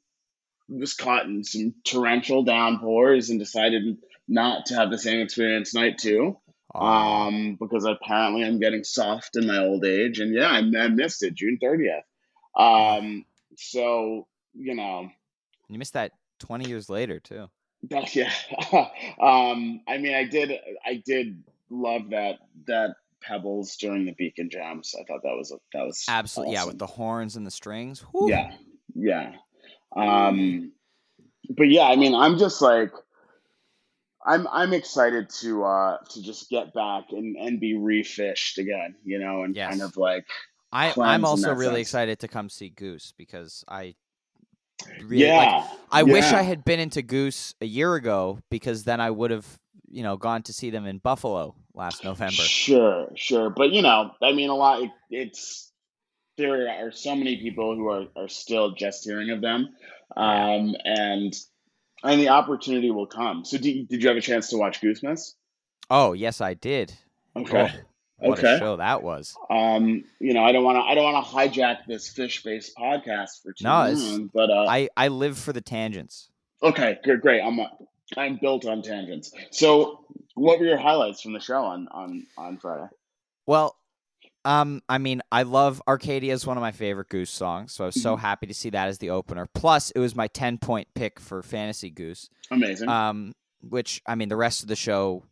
[0.70, 3.98] was caught in some torrential downpours and decided
[4.28, 6.38] not to have the same experience night two.
[6.76, 10.88] Oh, Um, because apparently I'm getting soft in my old age, and yeah, I, I
[10.90, 12.04] missed it June thirtieth.
[12.56, 13.26] Um,
[13.56, 15.10] so you know,
[15.68, 17.50] you missed that 20 years later too.
[17.84, 18.32] But yeah,
[19.22, 20.52] um, I mean, I did,
[20.86, 24.96] I did love that that Pebbles during the Beacon Jams.
[25.00, 28.02] I thought that was a, that was Absolutely, yeah, with the horns and the strings.
[28.12, 28.30] Whew.
[28.30, 28.52] yeah,
[28.96, 29.34] yeah.
[29.96, 30.72] Um,
[31.50, 32.92] but yeah, I mean, I'm just like,
[34.26, 39.20] I'm I'm excited to uh to just get back and and be refished again, you
[39.20, 39.70] know, and Yes.
[39.70, 40.28] kind of like
[40.72, 41.88] I, I'm also really sense.
[41.88, 43.96] excited to come see Goose because I
[45.02, 49.02] really like yeah, I wish I had been into Goose a year ago because then
[49.02, 49.48] I would have,
[49.90, 52.34] you know, gone to see them in Buffalo last November.
[52.34, 54.84] Sure, sure, but you know, I mean, a lot.
[54.84, 55.72] It, it's
[56.38, 59.70] there are so many people who are are still just hearing of them,
[60.16, 61.36] um, and
[62.04, 63.44] and the opportunity will come.
[63.44, 65.34] So, did, did you have a chance to watch Goosemas?
[65.90, 66.94] Oh, yes, I did.
[67.36, 67.72] Okay,
[68.22, 69.36] Oh, what a show that was.
[69.50, 72.76] Um, you know, I don't want to I don't want to hijack this Phish based
[72.78, 76.30] podcast for too No, long, but uh, I, I live for the tangents.
[76.62, 77.42] okay, good, great.
[77.42, 77.60] I'm
[78.18, 79.32] I'm built on tangents.
[79.52, 80.04] So,
[80.36, 82.88] what were your highlights from the show on on on Friday?
[83.46, 83.76] Well,
[84.46, 87.88] um, I mean, I love Arcadia is one of my favorite Goose songs, so I
[87.88, 88.20] was so Mhm.
[88.20, 89.48] happy to see that as the opener.
[89.54, 92.30] Plus, it was my ten point pick for Fantasy Goose.
[92.52, 92.90] Amazing.
[92.90, 95.24] Um, which I mean, the rest of the show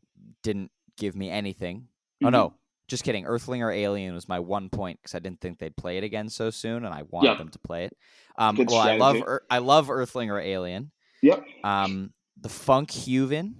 [0.43, 1.88] didn't give me anything.
[2.23, 2.31] Oh Mhm.
[2.31, 2.53] no,
[2.88, 3.25] just kidding.
[3.25, 6.29] Earthling or Alien was my one point because I didn't think they'd play it again
[6.29, 7.38] so soon, and I wanted Yep.
[7.38, 7.97] them to play it.
[8.38, 9.31] Um, Good well, I love strategy.
[9.31, 10.91] Ear- I love Earthling or Alien.
[11.21, 11.43] Yep.
[11.63, 13.55] Um, the Funk Huven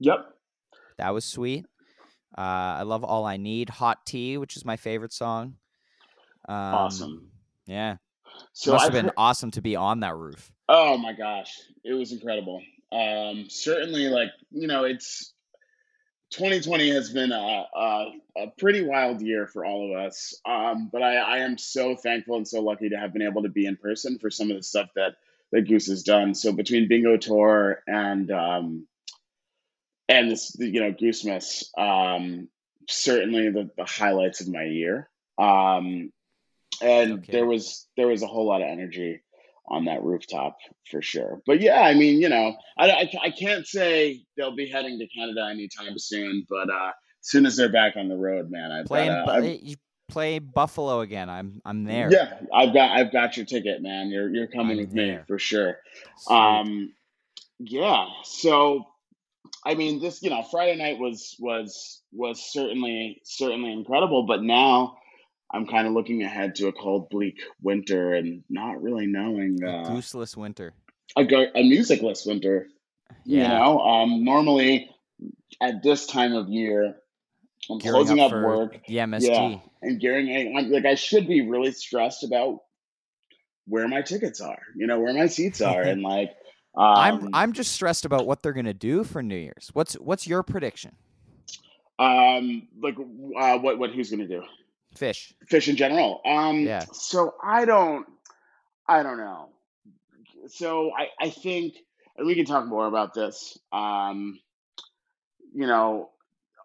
[0.00, 0.26] Yep.
[0.98, 1.64] that was sweet.
[2.36, 2.40] Uh,
[2.80, 5.56] I love All I Need, Hot Tea, which is my favorite song.
[6.48, 7.30] Um, Awesome.
[7.66, 7.96] Yeah,
[8.52, 10.52] So must I've have been heard- awesome to be on that roof.
[10.68, 12.62] Oh my gosh, it was incredible.
[12.92, 15.32] Um, certainly, like you know, it's
[16.30, 18.06] 2020 has been a, a
[18.36, 20.34] a pretty wild year for all of us.
[20.44, 23.48] Um, but I, I am so thankful and so lucky to have been able to
[23.48, 25.16] be in person for some of the stuff that
[25.52, 26.34] that Goose has done.
[26.34, 28.86] So between Bingo Tour and um,
[30.08, 32.48] and this, you know, Goosemas, um,
[32.88, 35.08] certainly the, the highlights of my year.
[35.38, 36.12] Um,
[36.82, 37.32] and Okay.
[37.32, 39.22] there was there was a whole lot of energy
[39.68, 40.58] on that rooftop
[40.90, 41.40] for sure.
[41.46, 45.06] But yeah, I mean, you know, I, I, I can't say they'll be heading to
[45.08, 48.86] Canada anytime soon, but uh, as soon as they're back on the road, man, I've
[48.86, 49.76] Playing, Bu- uh, you
[50.08, 51.28] play Buffalo again.
[51.28, 52.10] I'm I'm there.
[52.10, 54.08] yeah, I've got I've got your ticket, man.
[54.08, 55.78] You're you're coming I'm with me for sure.
[56.18, 56.36] Sweet.
[56.36, 56.92] Um,
[57.58, 58.06] yeah.
[58.24, 58.86] So,
[59.64, 64.98] I mean, this you know Friday night was was was certainly certainly incredible, but now
[65.52, 69.68] I'm kind of looking ahead to a cold, bleak winter and not really knowing A
[69.68, 70.72] uh, Gooseless winter.
[71.16, 72.68] a, a musicless winter.
[73.24, 74.90] You know, um, normally
[75.60, 76.96] at this time of year,
[77.70, 79.22] I'm Gearing closing up up work The MSG.
[79.28, 79.58] Yeah.
[79.82, 80.56] and gearing.
[80.56, 82.60] I'm, like I should be really stressed about
[83.66, 84.58] where my tickets are.
[84.76, 86.36] You know, where my seats are, and like.
[86.76, 89.70] Um, I'm I'm just stressed about what they're gonna do for New Year's.
[89.72, 90.94] What's what's your prediction?
[91.98, 94.42] Um, like, uh, what, what, who's gonna do?
[94.96, 95.32] Phish.
[95.50, 96.20] Phish in general.
[96.24, 96.84] Um, Yeah.
[96.92, 98.06] So I don't,
[98.88, 99.50] I don't know.
[100.48, 101.74] So I, I think,
[102.16, 103.58] and we can talk more about this.
[103.72, 104.38] Um,
[105.54, 106.10] you know,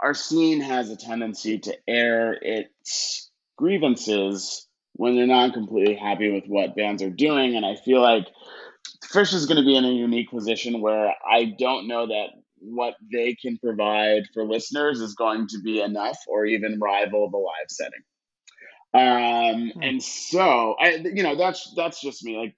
[0.02, 6.46] our scene has a tendency to air its grievances when they're not completely happy with
[6.48, 8.28] what bands are doing, and I feel like
[9.06, 12.28] Phish is going to be in a unique position where I don't know that
[12.60, 17.38] what they can provide for listeners is going to be enough or even rival the
[17.38, 18.02] live setting.
[18.94, 19.82] Um, Hmm.
[19.82, 22.38] and so I, you know, that's that's just me.
[22.38, 22.56] Like,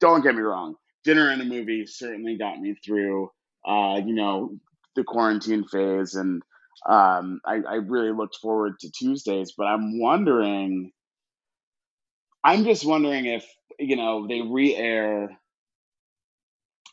[0.00, 3.30] don't get me wrong, dinner and a movie certainly got me through,
[3.66, 4.58] uh, you know,
[4.96, 6.42] the quarantine phase, and
[6.86, 9.54] um, I, I really looked forward to Tuesdays.
[9.56, 10.92] But I'm wondering,
[12.44, 13.46] I'm just wondering if
[13.78, 15.38] you know, they re-air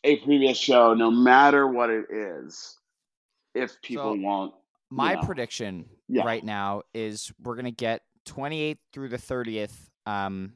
[0.03, 2.77] a previous show, no matter what it is,
[3.55, 4.53] if people So, won't.
[4.89, 5.21] My know.
[5.21, 6.25] prediction Yeah.
[6.25, 10.53] right now is we're gonna get 28th through the 30th um,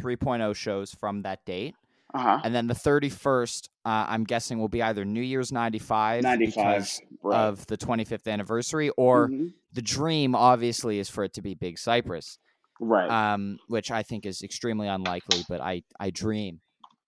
[0.00, 1.74] 3.0 shows from that date,
[2.14, 2.40] Uh huh.
[2.44, 6.88] and then the 31st, uh, I'm guessing will be either New Year's '95 Ninety-five.
[7.22, 7.38] Right.
[7.38, 9.52] of the 25th anniversary, or Mhm.
[9.72, 12.38] the dream obviously is for it to be Big Cypress,
[12.80, 13.10] Right.
[13.10, 16.60] um, which I think is extremely unlikely, but I I dream.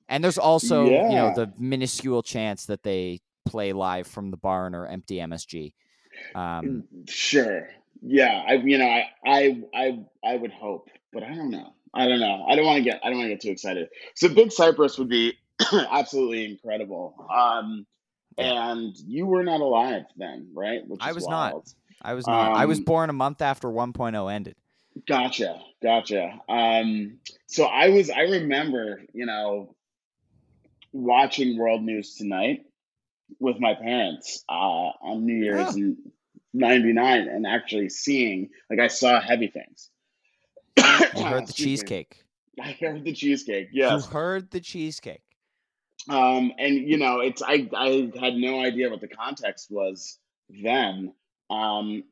[0.09, 4.75] And there's also you know the minuscule chance that they play live from the barn
[4.75, 5.75] or empty MSG.
[6.35, 7.69] Um, Sure.
[8.03, 8.43] Yeah.
[8.47, 11.73] I you know I I I I would hope, but I don't know.
[11.95, 12.45] I don't know.
[12.49, 13.89] I don't want to get I don't want to get too excited.
[14.15, 15.35] So Big Cypress would be
[15.73, 17.15] absolutely incredible.
[17.35, 17.87] Um
[18.39, 20.81] and you were not alive then, right?
[20.87, 21.55] Which I was not.
[22.01, 22.57] I was not.
[22.57, 24.57] I was Um, born a month after 1.0 ended.
[25.07, 26.41] Gotcha, gotcha.
[26.49, 29.75] Um, so I was, I remember, you know,
[30.93, 32.65] watching World News Tonight
[33.39, 35.77] with my parents uh, on New Year's Oh.
[35.77, 35.97] in
[36.53, 39.91] '99, and actually seeing, like, I saw Heavy Things.
[41.17, 42.25] You heard the cheesecake.
[42.61, 43.69] I heard the cheesecake.
[43.73, 45.23] Yeah, You heard the cheesecake.
[46.09, 51.15] Um, and you know, it's I I had no idea what the context was then.
[51.49, 52.05] Um,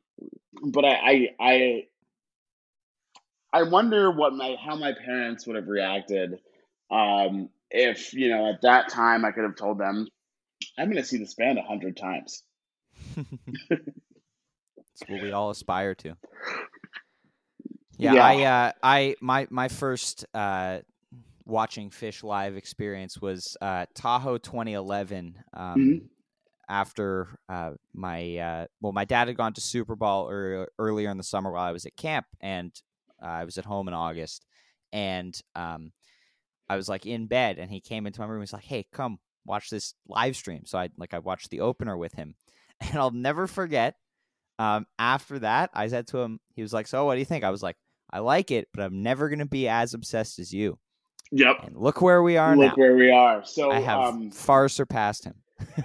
[0.63, 1.87] but I I I,
[3.53, 6.39] I wonder what my how my parents would have reacted
[6.89, 10.07] um, if you know at that time I could have told them
[10.77, 12.43] I'm going to see this band a hundred times.
[14.93, 16.15] It's what we all aspire to.
[17.97, 18.25] Yeah, Yeah.
[18.25, 20.79] I, uh, I, my, my first uh,
[21.45, 25.35] watching Phish live experience was uh, Tahoe 2011.
[25.53, 26.07] Um, Mhm.
[26.69, 31.17] After uh, my, uh, well, my dad had gone to Super Bowl ear earlier in
[31.17, 32.71] the summer while I was at camp, and
[33.21, 34.45] uh, I was at home in August,
[34.93, 35.91] and um,
[36.69, 38.39] I was like in bed, and he came into my room.
[38.41, 41.97] He's like, "Hey, come watch this live stream." So I like I watched the opener
[41.97, 42.35] with him,
[42.79, 43.95] and I'll never forget.
[44.59, 47.43] Um, after that, I said to him, he was like, "So, what do you think?"
[47.43, 47.77] I was like,
[48.11, 50.77] "I like it, but I'm never gonna be as obsessed as you."
[51.31, 51.57] Yep.
[51.63, 52.75] And look where we are Look now.
[52.75, 53.43] where we are.
[53.45, 55.35] So I have um, far surpassed him.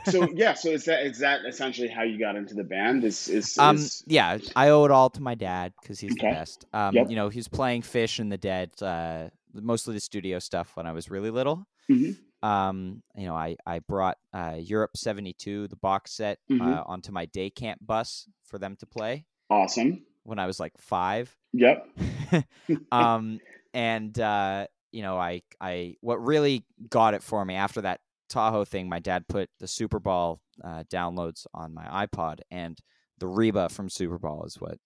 [0.05, 0.55] so yeah.
[0.55, 3.05] So is that is that essentially how you got into the band?
[3.05, 6.27] Is is, Um, is yeah, I owe it all to my dad because he's Okay.
[6.29, 6.65] the best.
[6.73, 7.11] Um, Yep.
[7.11, 10.87] you know, he was playing Phish and the Dead, uh, mostly the studio stuff when
[10.87, 11.67] I was really little.
[11.91, 12.17] Mhm.
[12.47, 16.61] Um, you know, I I brought uh, Europe '72, the box set, Mhm.
[16.61, 20.05] uh, onto my day camp bus for them to play awesome?
[20.23, 21.37] when I was like five.
[21.53, 21.89] Yep.
[22.93, 23.41] um,
[23.75, 28.65] and uh, you know, I I what really got it for me after that Tahoe
[28.65, 32.79] thing, my dad put the Super Bowl uh, downloads on my iPod, and
[33.19, 34.79] the Reba from Super Bowl is what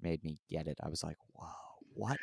[0.00, 0.78] made me get it.
[0.82, 1.48] I was like, "Whoa,
[1.94, 2.18] what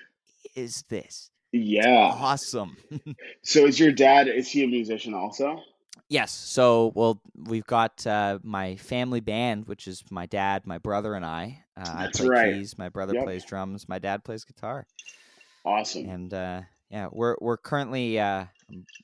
[0.55, 1.31] is this?
[1.53, 2.11] Yeah.
[2.13, 2.75] Awesome!"
[3.43, 4.27] So is your dad?
[4.27, 5.61] Is he a musician also?
[6.09, 6.31] yes.
[6.31, 11.25] So, well, we've got uh, my family band, which is my dad, my brother, and
[11.25, 11.63] I.
[11.77, 12.53] Uh, I play right.
[12.55, 12.77] keys.
[12.77, 13.23] My brother Yep.
[13.23, 13.87] plays drums.
[13.89, 14.85] My dad plays guitar.
[15.65, 16.09] Awesome.
[16.09, 18.45] and uh, yeah, we're we're currently uh,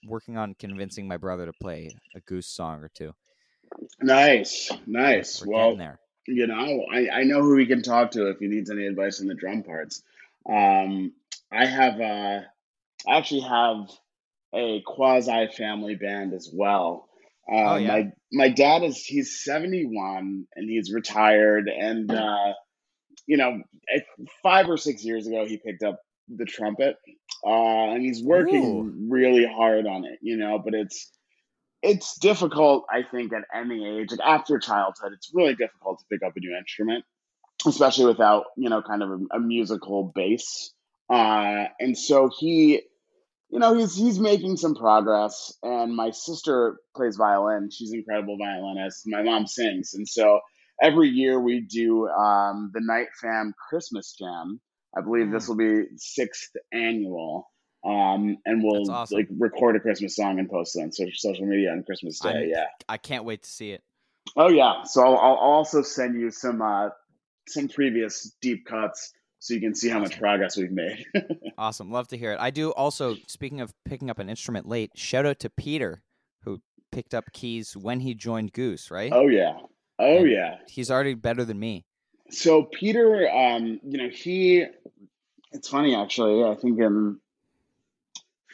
[0.06, 3.14] working on convincing my brother to play a goose song or two.
[4.02, 5.44] Nice, nice.
[5.44, 6.00] We're well, there.
[6.28, 9.22] you know, I, I know who we can talk to if he needs any advice
[9.22, 10.04] on the drum parts.
[10.48, 11.14] Um,
[11.52, 12.46] I have, a,
[13.08, 13.90] I actually have
[14.54, 17.08] a quasi family band as well.
[17.52, 17.88] Uh, Oh, yeah?
[17.88, 22.54] My my dad is he's seventy one and he's retired, and uh,
[23.26, 23.62] you know,
[24.44, 26.98] five or six years ago he picked up the trumpet,
[27.44, 29.08] uh, and he's working Ooh.
[29.10, 30.20] really hard on it.
[30.22, 31.10] You know, but it's
[31.82, 34.12] it's difficult, I think, at any age.
[34.12, 37.04] Like after childhood, it's really difficult to pick up a new instrument,
[37.66, 40.72] especially without, you know, kind of a, a musical base.
[41.10, 42.82] Uh, and so he,
[43.50, 45.54] you know, he's he's making some progress.
[45.64, 49.04] And my sister plays violin; she's an incredible violinist.
[49.08, 50.40] My mom sings, and so
[50.82, 54.60] every year we do um, the Knight Fam Christmas Jam.
[54.96, 57.50] I believe this will be sixth annual.
[57.86, 59.18] Um, and we'll awesome.
[59.18, 62.30] like record a Christmas song and post it on social, social media on Christmas Day.
[62.30, 62.66] I'm- yeah.
[62.90, 63.84] I can't wait to see it.
[64.36, 64.84] Oh yeah.
[64.84, 66.90] So I'll, I'll also send you some uh,
[67.48, 71.06] some previous deep cuts so you can see how much progress we've made.
[71.58, 72.40] Awesome, love to hear it.
[72.40, 73.16] I do also.
[73.28, 76.02] Speaking of picking up an instrument late, shout out to Peter
[76.44, 76.62] who
[76.92, 78.90] picked up keys when he joined Goose.
[78.90, 79.12] Right?
[79.14, 79.58] oh yeah.
[80.00, 80.56] Oh And- yeah.
[80.70, 81.84] He's already better than me.
[82.32, 84.66] So Peter, um, you know, he.
[85.52, 86.44] It's funny actually.
[86.50, 87.20] I think in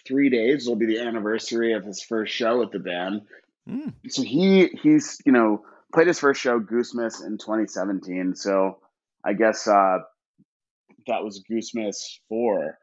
[0.07, 3.21] three days will be the anniversary of his first show with the band.
[3.69, 5.63] Mm, so he he's you know
[5.93, 8.35] played his first show Goosemas in 2017.
[8.35, 8.79] So
[9.23, 9.99] I guess uh,
[11.07, 11.97] that was Goosemas
[12.29, 12.77] four.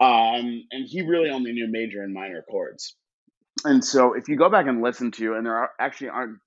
[0.00, 2.96] Um, and he really only knew major and minor chords.
[3.64, 6.38] And so if you go back and listen to, and there are actually aren't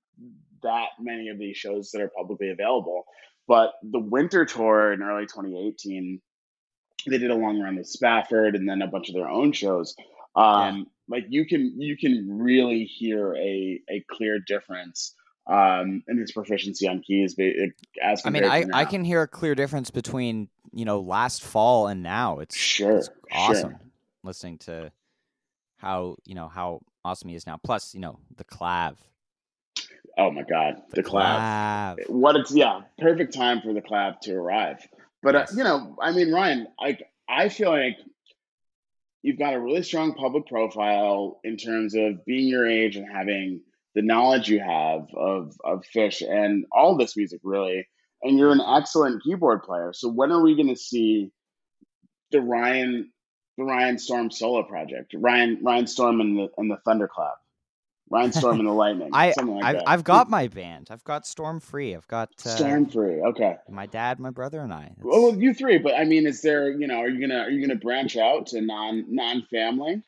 [0.62, 3.04] that many of these shows that are publicly available,
[3.46, 6.20] but the winter tour in early 2018,
[7.08, 9.94] they did a long run with Spafford and then a bunch of their own shows.
[10.34, 10.82] Um, yeah.
[11.06, 15.14] Like you can you can really hear a a clear difference
[15.46, 17.36] um, in his proficiency on keys.
[18.02, 21.86] As I mean, I, I can hear a clear difference between you know last fall
[21.88, 22.38] and now.
[22.40, 23.80] It's sure it's awesome sure.
[24.22, 24.92] listening to
[25.76, 27.58] how you know how awesome he is now.
[27.62, 28.96] Plus, you know the clav.
[30.16, 31.96] Oh my God, the, the clav.
[31.98, 32.08] clav.
[32.08, 34.86] What it's yeah, perfect time for the clav to arrive.
[35.22, 35.52] But uh, yes.
[35.52, 37.98] uh, you know, I mean, Ryan, like I feel like
[39.22, 43.62] you've got a really strong public profile in terms of being your age and having
[43.94, 47.86] the knowledge you have of of Phish and all this music really,
[48.22, 49.92] and you're an excellent keyboard player.
[49.92, 51.30] So when are we going to see
[52.30, 53.10] the Ryan
[53.56, 55.14] the Ryan Storm solo project?
[55.16, 57.36] Ryan Ryan Storm and the and the Thunderclap.
[58.10, 59.10] Ryan Storm and the Lightning.
[59.12, 60.88] I, like I've, I've, got my band.
[60.90, 61.94] I've got Storm Free.
[61.94, 63.22] I've got uh, Storm Free.
[63.22, 63.56] Okay.
[63.68, 64.92] My dad, my brother, and I.
[65.00, 65.78] Well, you three.
[65.78, 66.70] But I mean, is there?
[66.70, 70.02] You know, are you gonna are you gonna branch out to non non family?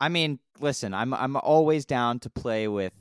[0.00, 2.92] I mean, listen, I'm I'm always down to play with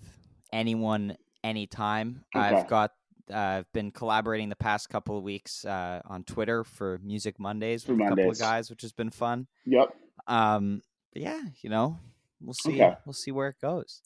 [0.51, 2.23] anyone, anytime.
[2.35, 2.45] Okay.
[2.45, 2.91] I've got
[3.31, 7.87] uh, I've been collaborating the past couple of weeks uh, on Twitter for Music Mondays
[7.87, 8.11] with Mondays.
[8.11, 9.47] a couple of guys, which has been fun.
[9.65, 9.93] Yep.
[10.27, 10.81] Um.
[11.13, 11.97] yeah, you know,
[12.41, 12.81] we'll see.
[12.81, 12.95] Okay.
[13.05, 14.01] We'll see where it goes.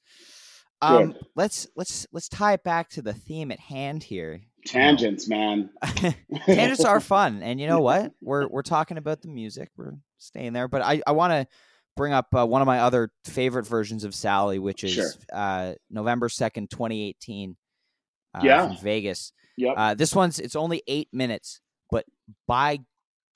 [0.81, 1.25] Um, Good.
[1.35, 4.41] let's let's let's tie it back to the theme at hand here.
[4.65, 5.39] Tangents, you know.
[5.39, 5.69] man.
[6.45, 8.11] Tangents are fun, and you know what?
[8.21, 9.69] We're we're talking about the music.
[9.77, 11.47] We're staying there, but I I want to
[11.95, 15.11] bring up uh, one of my other favorite versions of Sally, which is sure.
[15.31, 17.55] uh, November second, twenty eighteen.
[18.33, 19.31] Uh, yeah, from Vegas.
[19.57, 19.73] Yep.
[19.77, 22.05] Uh, this one's it's only eight minutes, but
[22.47, 22.79] by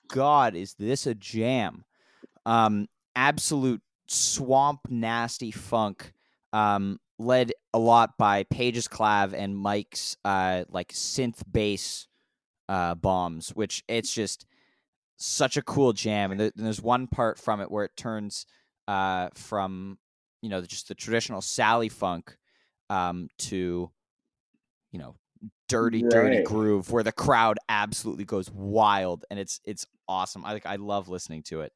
[0.08, 1.84] God, is this a jam?
[2.46, 6.12] Um, absolute swamp nasty funk.
[6.52, 12.06] Um, led a lot by Page's clav and Mike's uh like synth bass
[12.68, 14.46] uh bombs, which it's just
[15.18, 16.32] such a cool jam.
[16.32, 18.46] And, there's one part from it where it turns
[18.86, 19.98] uh, from
[20.40, 22.36] you know just the traditional Sally funk
[22.88, 23.90] um, to
[24.92, 25.14] you know
[25.68, 26.10] dirty right.
[26.10, 30.44] dirty groove where the crowd absolutely goes wild and it's it's awesome.
[30.44, 31.72] I like I love listening to it.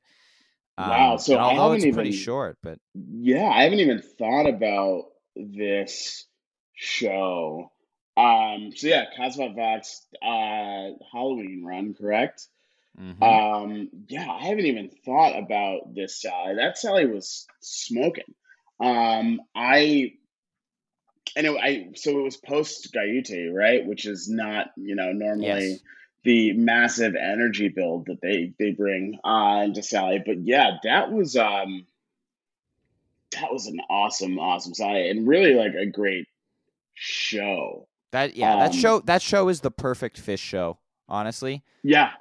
[0.79, 1.17] Um, wow!
[1.19, 5.05] So although it's even, pretty short, but yeah, I haven't even thought about
[5.37, 6.25] this
[6.75, 7.71] show.
[8.17, 12.49] Um, so yeah, Kasvot Växt uh, Halloween run, correct?
[13.01, 13.23] Mm-hmm.
[13.23, 16.57] Um, yeah, I haven't even thought about this Sally.
[16.57, 18.35] That Sally was smoking.
[18.81, 20.13] Um, I
[21.37, 23.87] and it, I so it was post Guyute, right?
[23.87, 25.81] Which is not you know normally yes.
[26.25, 30.23] the massive energy build that they they bring uh, into Sally.
[30.25, 31.87] But yeah, that was um
[33.33, 36.27] that was an awesome, awesome Sally, and really like a great
[36.95, 37.89] show.
[38.13, 40.79] That yeah, um, that show that show is the perfect Phish show.
[41.09, 42.13] Honestly, yeah,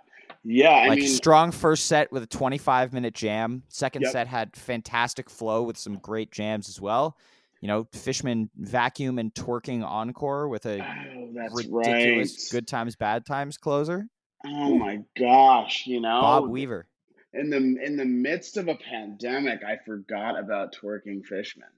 [0.44, 3.64] yeah, I like mean, strong first set with a 25 minute jam.
[3.68, 4.12] Second yep.
[4.12, 7.18] set had fantastic flow with some great jams as well.
[7.62, 12.58] You know, Fishman vacuum and twerking encore with a oh, ridiculous right.
[12.58, 14.08] good times bad times closer.
[14.46, 16.88] Oh my gosh, you know Bob Weaver.
[17.34, 21.70] In the in the midst of a pandemic, I forgot about twerking Fishman.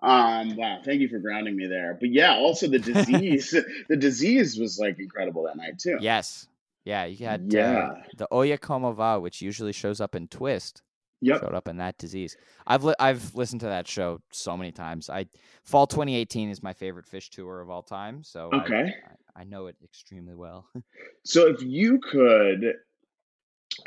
[0.00, 1.96] Um, wow, thank you for grounding me there.
[1.98, 3.54] But yeah, also the disease,
[3.88, 5.98] the disease was like incredible that night too.
[6.00, 6.46] Yes,
[6.84, 7.90] yeah, you had yeah.
[8.20, 10.82] Uh, the Como Va, which usually shows up in Twist.
[11.24, 11.40] Yep.
[11.40, 12.36] Showed up in that disease.
[12.66, 15.08] I've li- I've listened to that show so many times.
[15.08, 15.26] I
[15.62, 18.92] Fall 2018 is my favorite Phish tour of all time, so okay.
[19.36, 20.66] I, I, I know it extremely well.
[21.24, 22.74] so if you could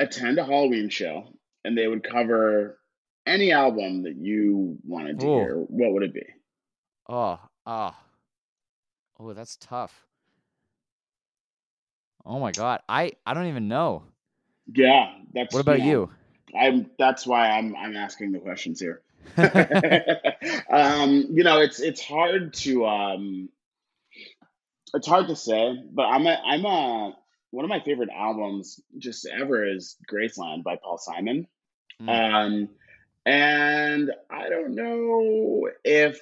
[0.00, 1.24] attend a Halloween show
[1.62, 2.78] and they would cover
[3.26, 5.38] any album that you wanted to Ooh.
[5.38, 6.24] hear, what would it be?
[7.08, 7.98] Oh, ah,
[9.20, 9.26] oh.
[9.26, 10.06] oh, that's tough.
[12.26, 14.02] Oh my god, I I don't even know.
[14.72, 15.54] Yeah, that's.
[15.54, 16.10] What about you?
[16.52, 16.58] You?
[16.58, 16.90] I'm.
[16.98, 19.02] That's why I'm I'm asking the questions here.
[20.70, 23.48] um, you know, it's it's hard to um,
[24.94, 27.16] it's hard to say, but I'm a I'm a
[27.50, 31.46] one of my favorite albums just ever is Graceland by Paul Simon.
[32.02, 32.08] Mm.
[32.08, 32.68] Um,
[33.24, 36.20] and I don't know if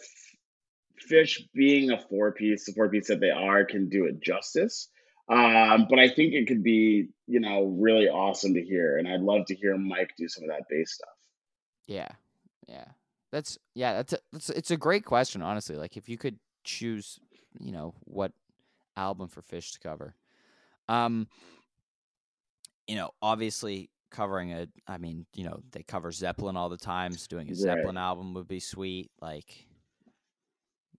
[1.11, 4.89] Phish being a four piece, the four piece that they are, can do it justice.
[5.29, 9.23] Um, but I think it could be, you know, really awesome to hear, and I'd
[9.23, 11.09] love to hear Mike do some of that bass stuff.
[11.87, 12.09] Yeah,
[12.69, 12.85] yeah,
[13.33, 15.77] that's yeah, that's a, that's it's a great question, honestly.
[15.77, 17.19] Like if you could choose,
[17.59, 18.33] you know, what
[18.97, 20.15] album for Phish to cover,
[20.89, 21.27] um,
[22.87, 24.69] you know, obviously covering a.
[24.87, 27.13] I mean, you know, they cover Zeppelin all the time.
[27.13, 27.57] So doing a Right.
[27.57, 29.11] Zeppelin album would be sweet.
[29.23, 29.67] Like,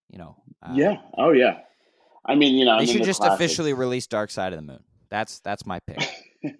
[0.09, 0.97] you know, uh, yeah.
[1.15, 1.59] Oh yeah.
[2.27, 3.35] I mean, you know, They should just classics.
[3.35, 4.83] officially release Dark Side of the Moon.
[5.09, 6.01] That's that's my pick.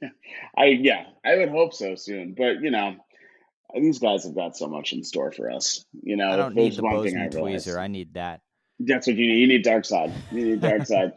[0.57, 2.35] I yeah, I would hope so soon.
[2.37, 2.95] But you know,
[3.73, 5.83] these guys have got so much in store for us.
[6.03, 7.77] You know, I don't need the one thing I tweezer.
[7.77, 8.41] I need that.
[8.79, 9.39] That's what you need.
[9.39, 10.11] You need dark side.
[10.31, 11.13] You need dark side.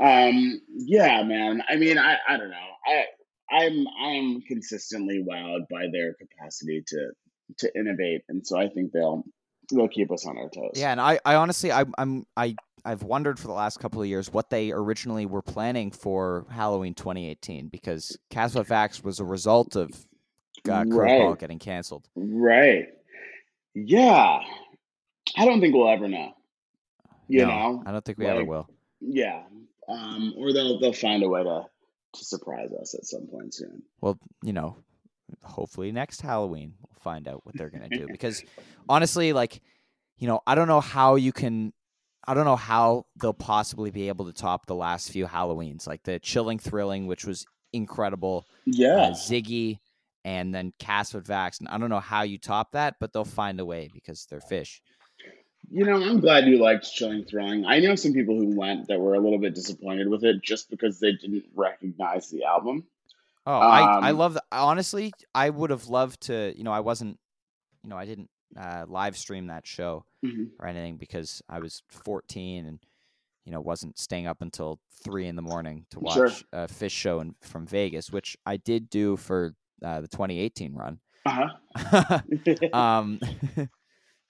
[0.00, 1.62] Um, yeah, man.
[1.68, 2.56] I mean, I, I don't know.
[2.86, 3.04] I
[3.50, 7.10] I'm I'm consistently wowed by their capacity to
[7.58, 9.24] to innovate, and so I think they'll
[9.70, 10.72] they'll keep us on our toes.
[10.74, 12.54] Yeah, and I, I honestly, I, I'm, I,
[12.84, 16.94] I've wondered for the last couple of years what they originally were planning for Halloween
[16.94, 19.90] 2018 because Kasvot Växt was a result of
[20.68, 21.38] uh, Right.
[21.38, 22.06] getting canceled.
[22.14, 22.88] Right.
[23.74, 24.40] Yeah.
[25.36, 26.34] I don't think we'll ever know.
[27.28, 27.82] You No, know.
[27.86, 28.68] I don't think we ever will.
[29.00, 29.42] Yeah.
[29.88, 31.64] Um, or they'll they'll find a way to
[32.14, 33.82] to surprise us at some point soon.
[34.00, 34.76] Well, you know,
[35.42, 38.42] hopefully next Halloween we'll find out what they're gonna do because
[38.88, 39.60] honestly, like,
[40.18, 41.72] you know, I don't know how you can.
[42.26, 46.02] I don't know how they'll possibly be able to top the last few Halloweens, like
[46.04, 47.44] the Chilling Thrilling, which was
[47.74, 48.46] incredible.
[48.64, 48.96] Yeah.
[48.96, 49.78] uh, Ziggy,
[50.24, 51.60] and then Castle of Vax.
[51.60, 54.40] And I don't know how you top that, but they'll find a way because they're
[54.40, 54.80] Phish.
[55.70, 57.64] You know, I'm glad you liked Chilling Thrilling.
[57.66, 60.70] I know some people who went that were a little bit disappointed with it just
[60.70, 62.84] because they didn't recognize the album.
[63.46, 64.44] Oh, I, I Um, love that.
[64.52, 66.52] Honestly, I would have loved to.
[66.56, 67.18] You know, I wasn't.
[67.82, 70.50] You know, I didn't uh, live stream that show Mhm.
[70.58, 72.78] or anything because I was 14 and
[73.44, 76.30] you know wasn't staying up until three in the morning to watch Sure.
[76.52, 81.00] a Phish show in, from Vegas, which I did do for uh, the 2018 run.
[81.26, 82.20] Uh-huh.
[82.72, 83.20] um,
[83.56, 83.68] you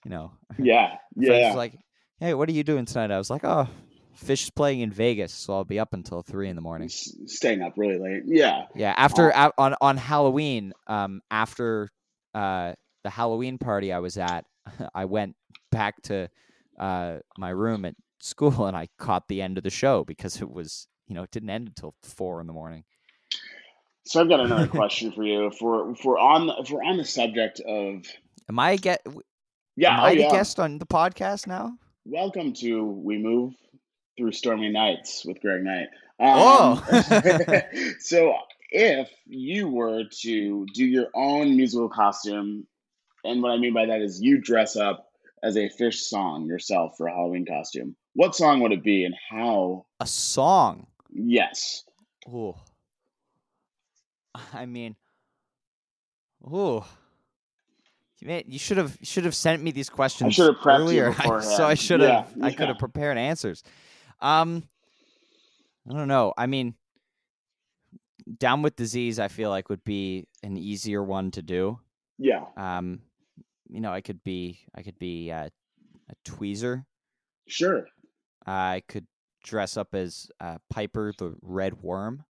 [0.07, 0.97] know, yeah.
[1.17, 1.49] Yeah.
[1.49, 1.75] was like,
[2.19, 3.69] "Hey, what are you doing tonight?" I was like, "Oh,
[4.17, 7.15] Phish is playing in Vegas, so I'll be up until three in the morning." S-
[7.27, 8.23] Staying up really late.
[8.27, 8.67] Yeah.
[8.75, 11.91] Yeah, after a on on Halloween, um, after
[12.35, 14.45] uh the Halloween party I was at,
[14.95, 15.37] I went
[15.71, 16.29] back to
[16.79, 20.51] uh my room at school and I caught the end of the show because it
[20.51, 22.85] was you know it didn't end until four in the morning.
[24.07, 25.47] So I've got another question for you.
[25.47, 28.07] If we're if we're on the, if we're on the subject of
[28.49, 29.03] Am I get?
[29.77, 30.31] yeah, am oh, I the yeah.
[30.31, 31.73] guest on the podcast now?
[32.05, 33.55] Welcome to We Move
[34.17, 35.89] Through Stormy Nights with Greg Knight.
[36.21, 36.83] Oh.
[36.91, 37.63] Um,
[38.01, 38.35] so
[38.71, 42.67] if you were to do your own musical costume,
[43.25, 45.09] and what I mean by that is you dress up
[45.43, 49.15] as a Phish song yourself for a Halloween costume, what song would it be and
[49.31, 49.87] how?
[50.01, 50.87] A song.
[51.11, 51.85] Yes.
[52.29, 52.55] Ooh.
[54.53, 54.97] I mean,
[56.47, 56.85] ooh.
[58.21, 61.03] You may- You should have should have sent me these questions should have prepped you
[61.03, 63.63] earlier, so I should have Yeah, I could have prepared answers.
[64.25, 64.63] Um,
[65.89, 66.33] I don't know.
[66.37, 66.75] I mean,
[68.39, 71.79] down with disease, I feel like would be an easier one to do.
[72.19, 72.45] Yeah.
[72.57, 73.01] Um,
[73.69, 75.49] you know, I could be I could be uh,
[76.09, 76.87] a tweezer.
[77.47, 77.87] Sure.
[78.47, 79.07] I could
[79.43, 82.25] dress up as uh, Piper the Red Worm.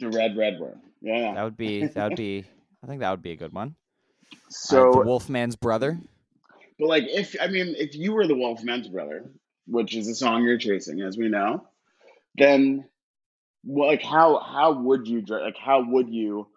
[0.00, 0.80] The red red worm.
[1.02, 1.34] Yeah.
[1.34, 2.44] That would be that would be
[2.82, 3.76] I think that would be a good one.
[4.34, 6.00] Uh, So the Wolfman's brother.
[6.78, 9.30] But like, if I mean, if you were the Wolfman's brother,
[9.66, 11.66] which is the song you're chasing, as we know,
[12.36, 12.84] then
[13.64, 16.48] well, like how how would you like how would you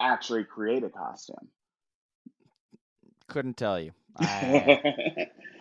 [0.00, 1.48] actually create a costume?
[3.28, 3.92] Couldn't tell you.
[4.16, 4.80] I,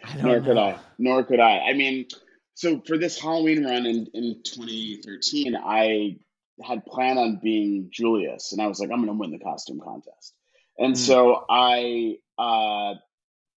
[0.03, 0.57] I don't Nor could.
[0.57, 0.79] I.
[0.97, 1.59] Nor could I.
[1.59, 2.07] I mean,
[2.55, 6.17] so for this Halloween run in in 2013, I
[6.63, 9.79] had planned on being Julius, and I was like, I'm going to win the costume
[9.79, 10.33] contest.
[10.77, 10.97] And Mm.
[10.97, 12.95] so I, uh,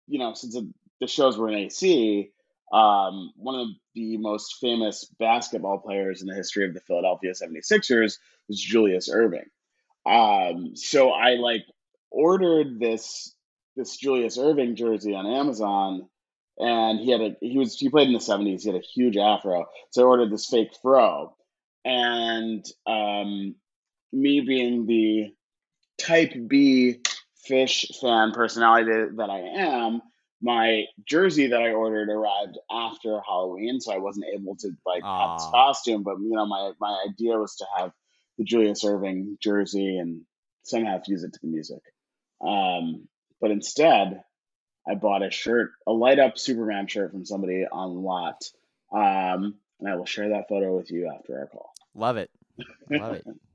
[0.07, 2.31] you know, since the, the shows were in AC,
[2.73, 8.19] um, one of the most famous basketball players in the history of the Philadelphia 76ers
[8.49, 9.49] was Julius Erving.
[10.07, 11.65] Um, so I like
[12.11, 13.35] ordered this
[13.77, 16.09] this Julius Erving jersey on Amazon,
[16.59, 18.63] and he had a he was he played in the 70s.
[18.63, 21.37] He had a huge afro, so I ordered this fake fro,
[21.85, 23.55] and um,
[24.13, 25.35] me being the
[25.99, 27.03] type B
[27.49, 30.03] Phish fan personality that, that I am,
[30.43, 35.39] my jersey that I ordered arrived after Halloween, so I wasn't able to like have
[35.39, 36.03] this costume.
[36.03, 37.93] But you know, my my idea was to have
[38.39, 40.23] the Julius Erving jersey and
[40.65, 41.83] somehow fuse it to the music.
[42.45, 43.09] Um,
[43.41, 44.23] but instead,
[44.87, 48.43] I bought a shirt, a light up Superman shirt from somebody on Lot.
[48.93, 51.73] Um, and I will share that photo with you after our call.
[51.95, 52.31] Love it.
[52.91, 53.25] Love it.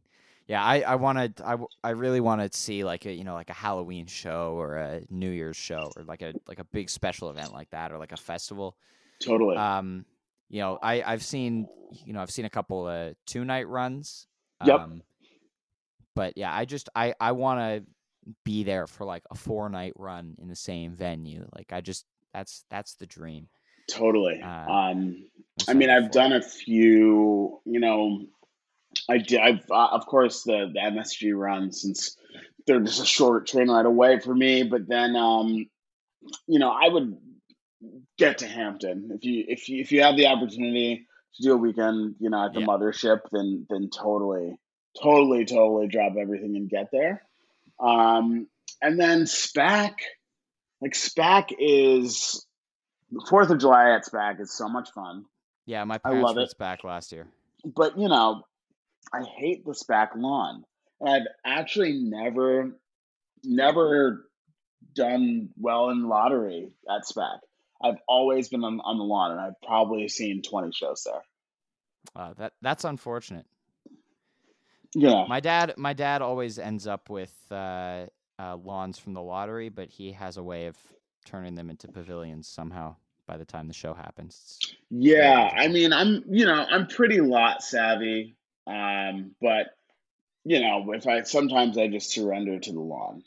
[0.48, 1.42] Yeah, I I wanted
[1.84, 5.02] I really wanted to see like a you know like a Halloween show or a
[5.10, 8.14] New Year's show or like a like a big special event like that or like
[8.14, 8.78] a festival.
[9.22, 9.58] Totally.
[9.58, 10.06] Um,
[10.50, 11.68] you know, I I've seen
[12.06, 14.28] you know I've seen a couple of two night runs.
[14.66, 14.80] Yep.
[14.80, 15.02] Um,
[16.16, 19.94] but yeah, I just I I want to be there for like a four night
[19.98, 21.46] run in the same venue.
[21.54, 23.50] Like I just that's that's the dream.
[23.90, 24.42] Totally.
[24.42, 25.26] Uh, um,
[25.68, 27.60] I mean, I've done a few.
[27.66, 28.26] You know,
[29.10, 29.40] I did.
[29.40, 32.18] I've uh, of course the the MSG run since
[32.66, 34.64] they're just a short train ride away for me.
[34.64, 35.68] But then, um,
[36.48, 37.18] you know, I would
[38.18, 41.06] get to Hampton if you if you if you have the opportunity
[41.36, 42.66] to do a weekend, you know, at the Yeah.
[42.66, 44.60] mothership, then then totally,
[45.02, 47.24] totally, totally drop everything and get there.
[47.80, 48.48] Um,
[48.82, 49.94] and then SPAC,
[50.82, 52.46] like SPAC is
[53.30, 55.24] Fourth of July at SPAC is so much fun.
[55.66, 56.54] Yeah, my I parents love were it.
[56.60, 57.28] back last year.
[57.64, 58.44] but you know,
[59.14, 60.64] I hate the SPAC lawn.
[61.00, 62.78] And I've actually never,
[63.44, 64.30] never
[64.96, 67.40] done well in lottery at SPAC.
[67.84, 71.22] I've always been on, on the lawn, and I've probably seen twenty shows there.
[72.16, 73.46] Uh, that that's unfortunate.
[74.96, 78.06] Yeah, My dad, my dad always ends up with uh,
[78.40, 80.78] uh, lawns from the lottery, but he has a way of
[81.26, 82.96] turning them into pavilions somehow.
[83.28, 85.52] By the time the show happens, It's- yeah.
[85.54, 88.37] I mean, I'm you know I'm pretty lot savvy,
[88.68, 89.68] um, but
[90.44, 93.24] you know if I sometimes I just surrender to the lawn,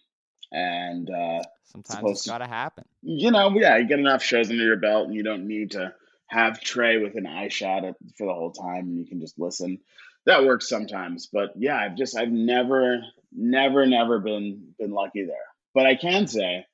[0.53, 2.85] and uh, sometimes it's got to happen.
[3.03, 5.95] you know, yeah, you get enough shows under your belt, and you don't need to
[6.27, 7.83] have Trey with an eye shot
[8.17, 9.79] for the whole time, and you can just listen.
[10.27, 13.01] That works sometimes, but yeah, I've just I've never,
[13.33, 15.37] never, never been been lucky there.
[15.75, 16.67] But I can say,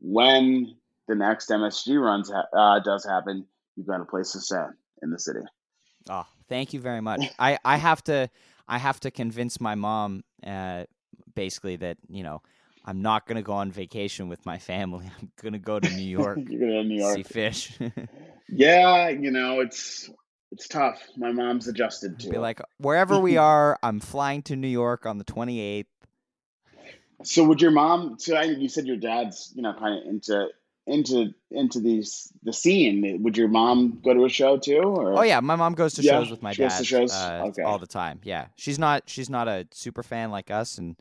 [0.00, 0.76] when
[1.08, 4.64] the next MSG runs ha- uh, does happen, you've got a place to stay
[5.02, 5.40] in the city.
[6.08, 7.22] Oh, thank you very much.
[7.38, 8.28] I, I have to
[8.68, 10.84] I have to convince my mom uh,
[11.34, 12.42] basically that you know
[12.84, 15.10] I'm not gonna go on vacation with my family.
[15.20, 17.16] I'm gonna go to New York, You're gonna go to New York.
[17.16, 18.08] see Phish.
[18.50, 20.10] Yeah, you know it's
[20.52, 21.00] it's tough.
[21.16, 22.40] My mom's adjusted to Be it.
[22.40, 25.86] like wherever we are, I'm flying to New York on the 28th.
[27.22, 28.16] So would your mom?
[28.18, 30.48] So I, you said your dad's, you know, kind of into
[30.86, 33.22] into into these the scene.
[33.22, 34.80] Would your mom go to a show too?
[34.80, 37.62] Or Oh yeah, my mom goes to Yeah, shows with my dad uh, Okay.
[37.62, 38.20] all the time.
[38.24, 40.96] Yeah, she's not she's not a super fan like us, and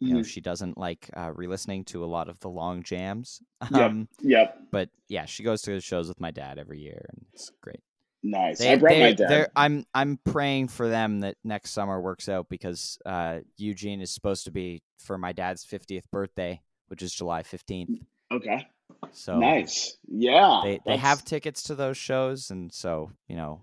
[0.00, 0.26] you know Mhm.
[0.26, 3.42] she doesn't like uh, re-listening to a lot of the long jams.
[3.70, 3.90] Yep.
[3.90, 7.24] Um, Yep, but yeah, she goes to the shows with my dad every year, and
[7.32, 7.80] it's great.
[8.22, 8.58] nice.
[8.58, 9.48] They, I brought my dad.
[9.56, 14.44] I'm I'm praying for them that next summer works out because uh, Eugene is supposed
[14.44, 18.00] to be for my dad's 50th birthday, which is July 15th.
[18.32, 18.66] Okay,
[19.12, 19.96] So nice.
[20.08, 23.62] Yeah, they they have tickets to those shows, and so you know,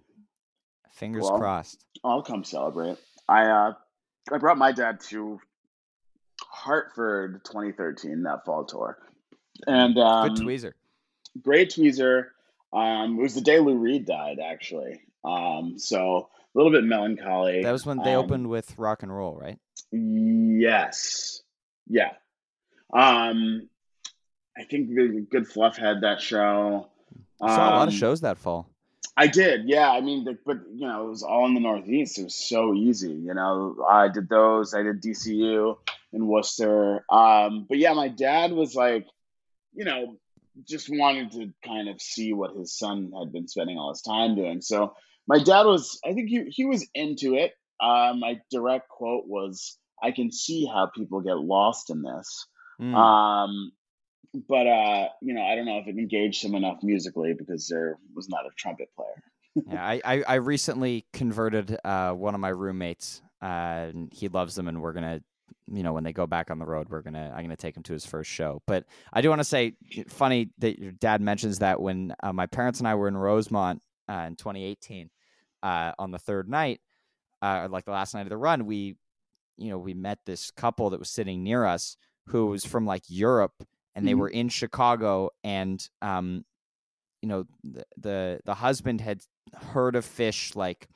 [0.93, 1.83] fingers Well, crossed.
[2.03, 2.97] I'll come celebrate.
[3.27, 3.73] I uh,
[4.31, 5.39] I brought my dad to
[6.41, 8.97] Hartford 2013 that fall tour,
[9.67, 10.73] and um, Good tweezer.
[11.41, 12.27] great tweezer.
[12.73, 15.01] Um, it was the day Lou Reed died, actually.
[15.25, 17.61] Um, so a little bit melancholy.
[17.63, 19.59] That was when they Um, opened with rock and roll, right?
[19.91, 21.41] Yes.
[21.87, 22.11] Yeah.
[22.93, 23.67] Um,
[24.61, 26.87] I think the Good Fluff had that show.
[27.41, 28.69] I saw a lot of Um, shows that fall.
[29.17, 29.91] I did, yeah.
[29.91, 32.19] I mean, the, but you know, it was all in the Northeast.
[32.19, 33.11] It was so easy.
[33.11, 34.73] You know, I did those.
[34.73, 35.77] I did DCU
[36.13, 37.03] in Worcester.
[37.09, 39.07] Um, but yeah, my dad was like,
[39.73, 40.17] you know,
[40.67, 44.35] just wanted to kind of see what his son had been spending all his time
[44.35, 44.61] doing.
[44.61, 44.95] So
[45.27, 47.53] my dad was, I think he he was into it.
[47.79, 52.47] Uh, my direct quote was, "I can see how people get lost in this."
[52.79, 52.95] Mm.
[52.95, 53.71] Um,
[54.33, 57.97] but uh, you know, I don't know if it engaged him enough musically because there
[58.15, 59.23] was not a trumpet player.
[59.71, 63.21] yeah, I, I, I recently converted uh, one of my roommates.
[63.41, 65.19] Uh, and he loves them, and we're gonna,
[65.71, 67.83] you know, when they go back on the road, we're gonna, I'm gonna take him
[67.83, 68.61] to his first show.
[68.67, 69.73] But I do want to say,
[70.07, 73.81] funny that your dad mentions that when uh, my parents and I were in Rosemont
[74.07, 75.09] uh, in 2018,
[75.63, 76.81] uh, on the third night,
[77.41, 78.95] uh, like the last night of the run, we,
[79.57, 83.03] you know, we met this couple that was sitting near us who was from like
[83.07, 83.65] Europe,
[83.95, 84.17] and they Mhm.
[84.19, 86.45] were in Chicago, and um,
[87.21, 89.21] you know, the the, the husband had
[89.55, 90.87] heard of Phish like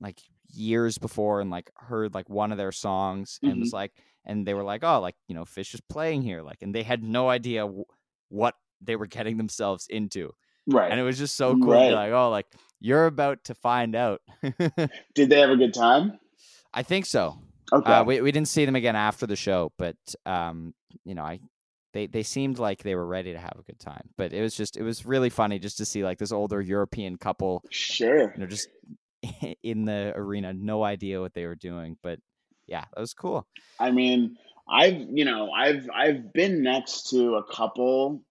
[0.00, 0.20] like
[0.50, 3.92] years before and like heard like one of their songs and was like
[4.24, 6.82] and they were like oh like you know Phish is playing here like and they
[6.82, 7.84] had no idea w-
[8.28, 10.32] what they were getting themselves into
[10.66, 10.90] Right.
[10.90, 11.92] and it was just so cool Right.
[11.92, 12.46] like oh like
[12.80, 14.20] you're about to find out
[15.14, 16.18] Did they have a good time?
[16.72, 17.36] i think so
[17.72, 17.92] Okay.
[17.92, 20.72] uh, we, we didn't see them again after the show but um
[21.04, 21.40] you know i
[21.92, 24.54] they, they seemed like they were ready to have a good time but it was
[24.54, 28.32] just it was really funny just to see like this older european couple sure.
[28.34, 28.68] you know, just
[29.62, 31.96] in the arena, no idea what they were doing.
[32.02, 32.18] But
[32.66, 33.46] yeah, that was cool.
[33.78, 34.36] I mean,
[34.68, 38.22] I've you know, I've I've been next to a couple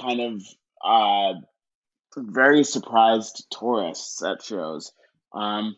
[0.00, 0.42] kind of
[0.84, 1.34] uh
[2.16, 4.92] very surprised tourists at shows.
[5.32, 5.76] Um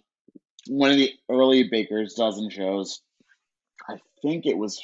[0.69, 3.01] one of the early Baker's dozen shows,
[3.89, 4.81] I think it was,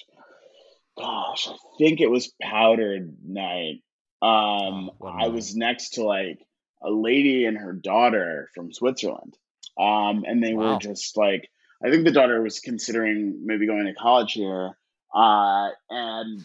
[0.98, 3.82] gosh, I think it was powdered night.
[4.20, 6.38] Um, Oh, I was next to like
[6.82, 9.36] a lady and her daughter from Switzerland.
[9.78, 11.48] Um, and they were just like,
[11.84, 14.70] I think the daughter was considering maybe going to college here.
[15.14, 16.40] Uh, and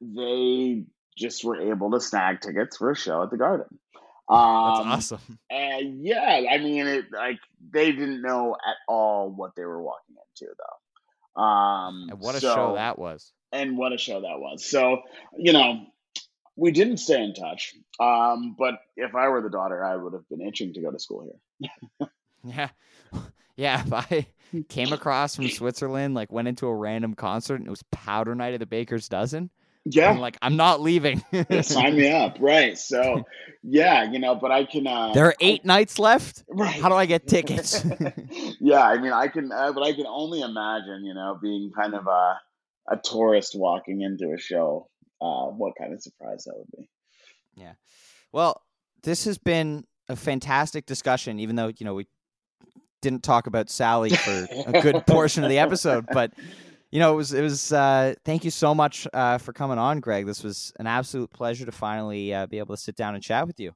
[0.00, 0.84] they
[1.16, 3.66] just were able to snag tickets for a show at the Garden.
[4.28, 4.38] That's
[4.80, 5.38] Um, awesome.
[5.50, 7.40] and yeah, I mean, it like
[7.72, 11.42] they didn't know at all what they were walking into, though.
[11.42, 13.32] Um, And what a so- show that was.
[13.52, 14.64] And what a show that was.
[14.64, 15.02] So,
[15.36, 15.86] you know,
[16.56, 17.74] we didn't stay in touch.
[17.98, 20.98] Um, but if I were the daughter, I would have been itching to go to
[20.98, 21.28] school
[21.98, 22.08] here.
[22.44, 22.68] Yeah.
[23.56, 24.26] Yeah, if I
[24.70, 28.54] came across from Switzerland, like went into a random concert and it was powder night
[28.54, 29.50] at the Baker's Dozen,
[29.84, 31.22] Yeah, I'm like, I'm not leaving.
[31.60, 32.38] sign me up.
[32.40, 32.78] Right.
[32.78, 33.24] So,
[33.62, 34.86] yeah, you know, but I can.
[34.86, 36.42] Uh, there are I- eight nights left.
[36.48, 36.80] right.
[36.80, 37.84] How do I get tickets?
[38.60, 41.94] yeah, I mean, I can, uh, but I can only imagine, you know, being kind
[41.94, 42.40] of a
[42.90, 44.88] a tourist walking into a show.
[45.20, 46.88] Uh, what kind of surprise that would be.
[47.54, 47.74] Yeah.
[48.32, 48.62] Well,
[49.02, 52.06] this has been a fantastic discussion, even though, you know, we
[53.02, 56.32] didn't talk about Sally for a good portion of the episode, but
[56.90, 60.00] you know, it was it was uh thank you so much uh for coming on,
[60.00, 60.26] Greg.
[60.26, 63.46] This was an absolute pleasure to finally uh, be able to sit down and chat
[63.46, 63.72] with you.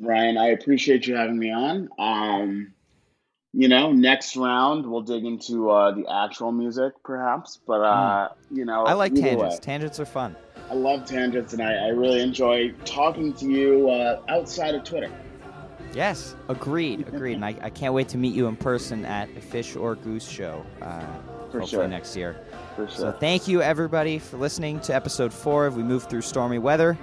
[0.00, 1.88] Ryan, I appreciate you having me on.
[1.98, 2.74] Um,
[3.52, 7.58] you know, next round we'll dig into uh, the actual music, perhaps.
[7.66, 8.84] But uh, you know.
[8.84, 9.54] I like tangents.
[9.56, 10.36] way, Tangents are fun.
[10.70, 15.10] I love tangents, and I, I really enjoy talking to you uh, outside of Twitter.
[15.94, 17.34] Yes, agreed, agreed.
[17.34, 20.28] and I, I can't wait to meet you in person at a Phish or Goose
[20.28, 21.00] show, uh,
[21.50, 21.88] For hopefully sure.
[21.88, 22.36] next year.
[22.76, 26.58] For So thank you, everybody, for listening to episode four of We Move Through Stormy
[26.58, 26.98] Weather.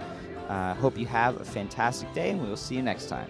[0.47, 3.29] Uh, hope you have a fantastic day, and we will see you next time.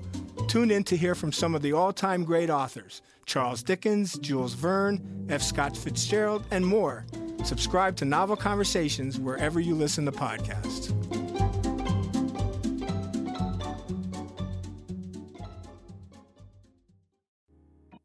[0.51, 4.53] Tune in to hear from some of the all time great authors Charles Dickens, Jules
[4.53, 5.41] Verne, F.
[5.41, 7.05] Scott Fitzgerald, and more.
[7.45, 10.91] Subscribe to Novel Conversations wherever you listen to podcasts.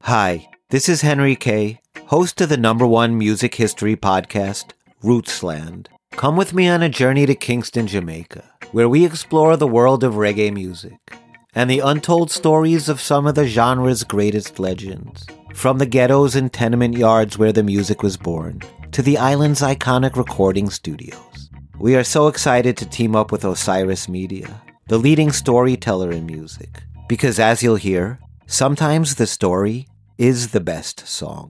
[0.03, 4.67] Hi, this is Henry Kay, host of the number one music history podcast,
[5.03, 5.89] Rootsland.
[6.13, 10.15] Come with me on a journey to Kingston, Jamaica, where we explore the world of
[10.15, 10.95] reggae music
[11.57, 15.27] and the untold stories of some of the genre's greatest legends.
[15.55, 18.61] From the ghettos and tenement yards where the music was born,
[18.93, 21.51] to the island's iconic recording studios.
[21.79, 26.83] We are so excited to team up with Osiris Media, the leading storyteller in music,
[27.09, 29.89] because as you'll hear, sometimes the story
[30.19, 31.45] is the best song.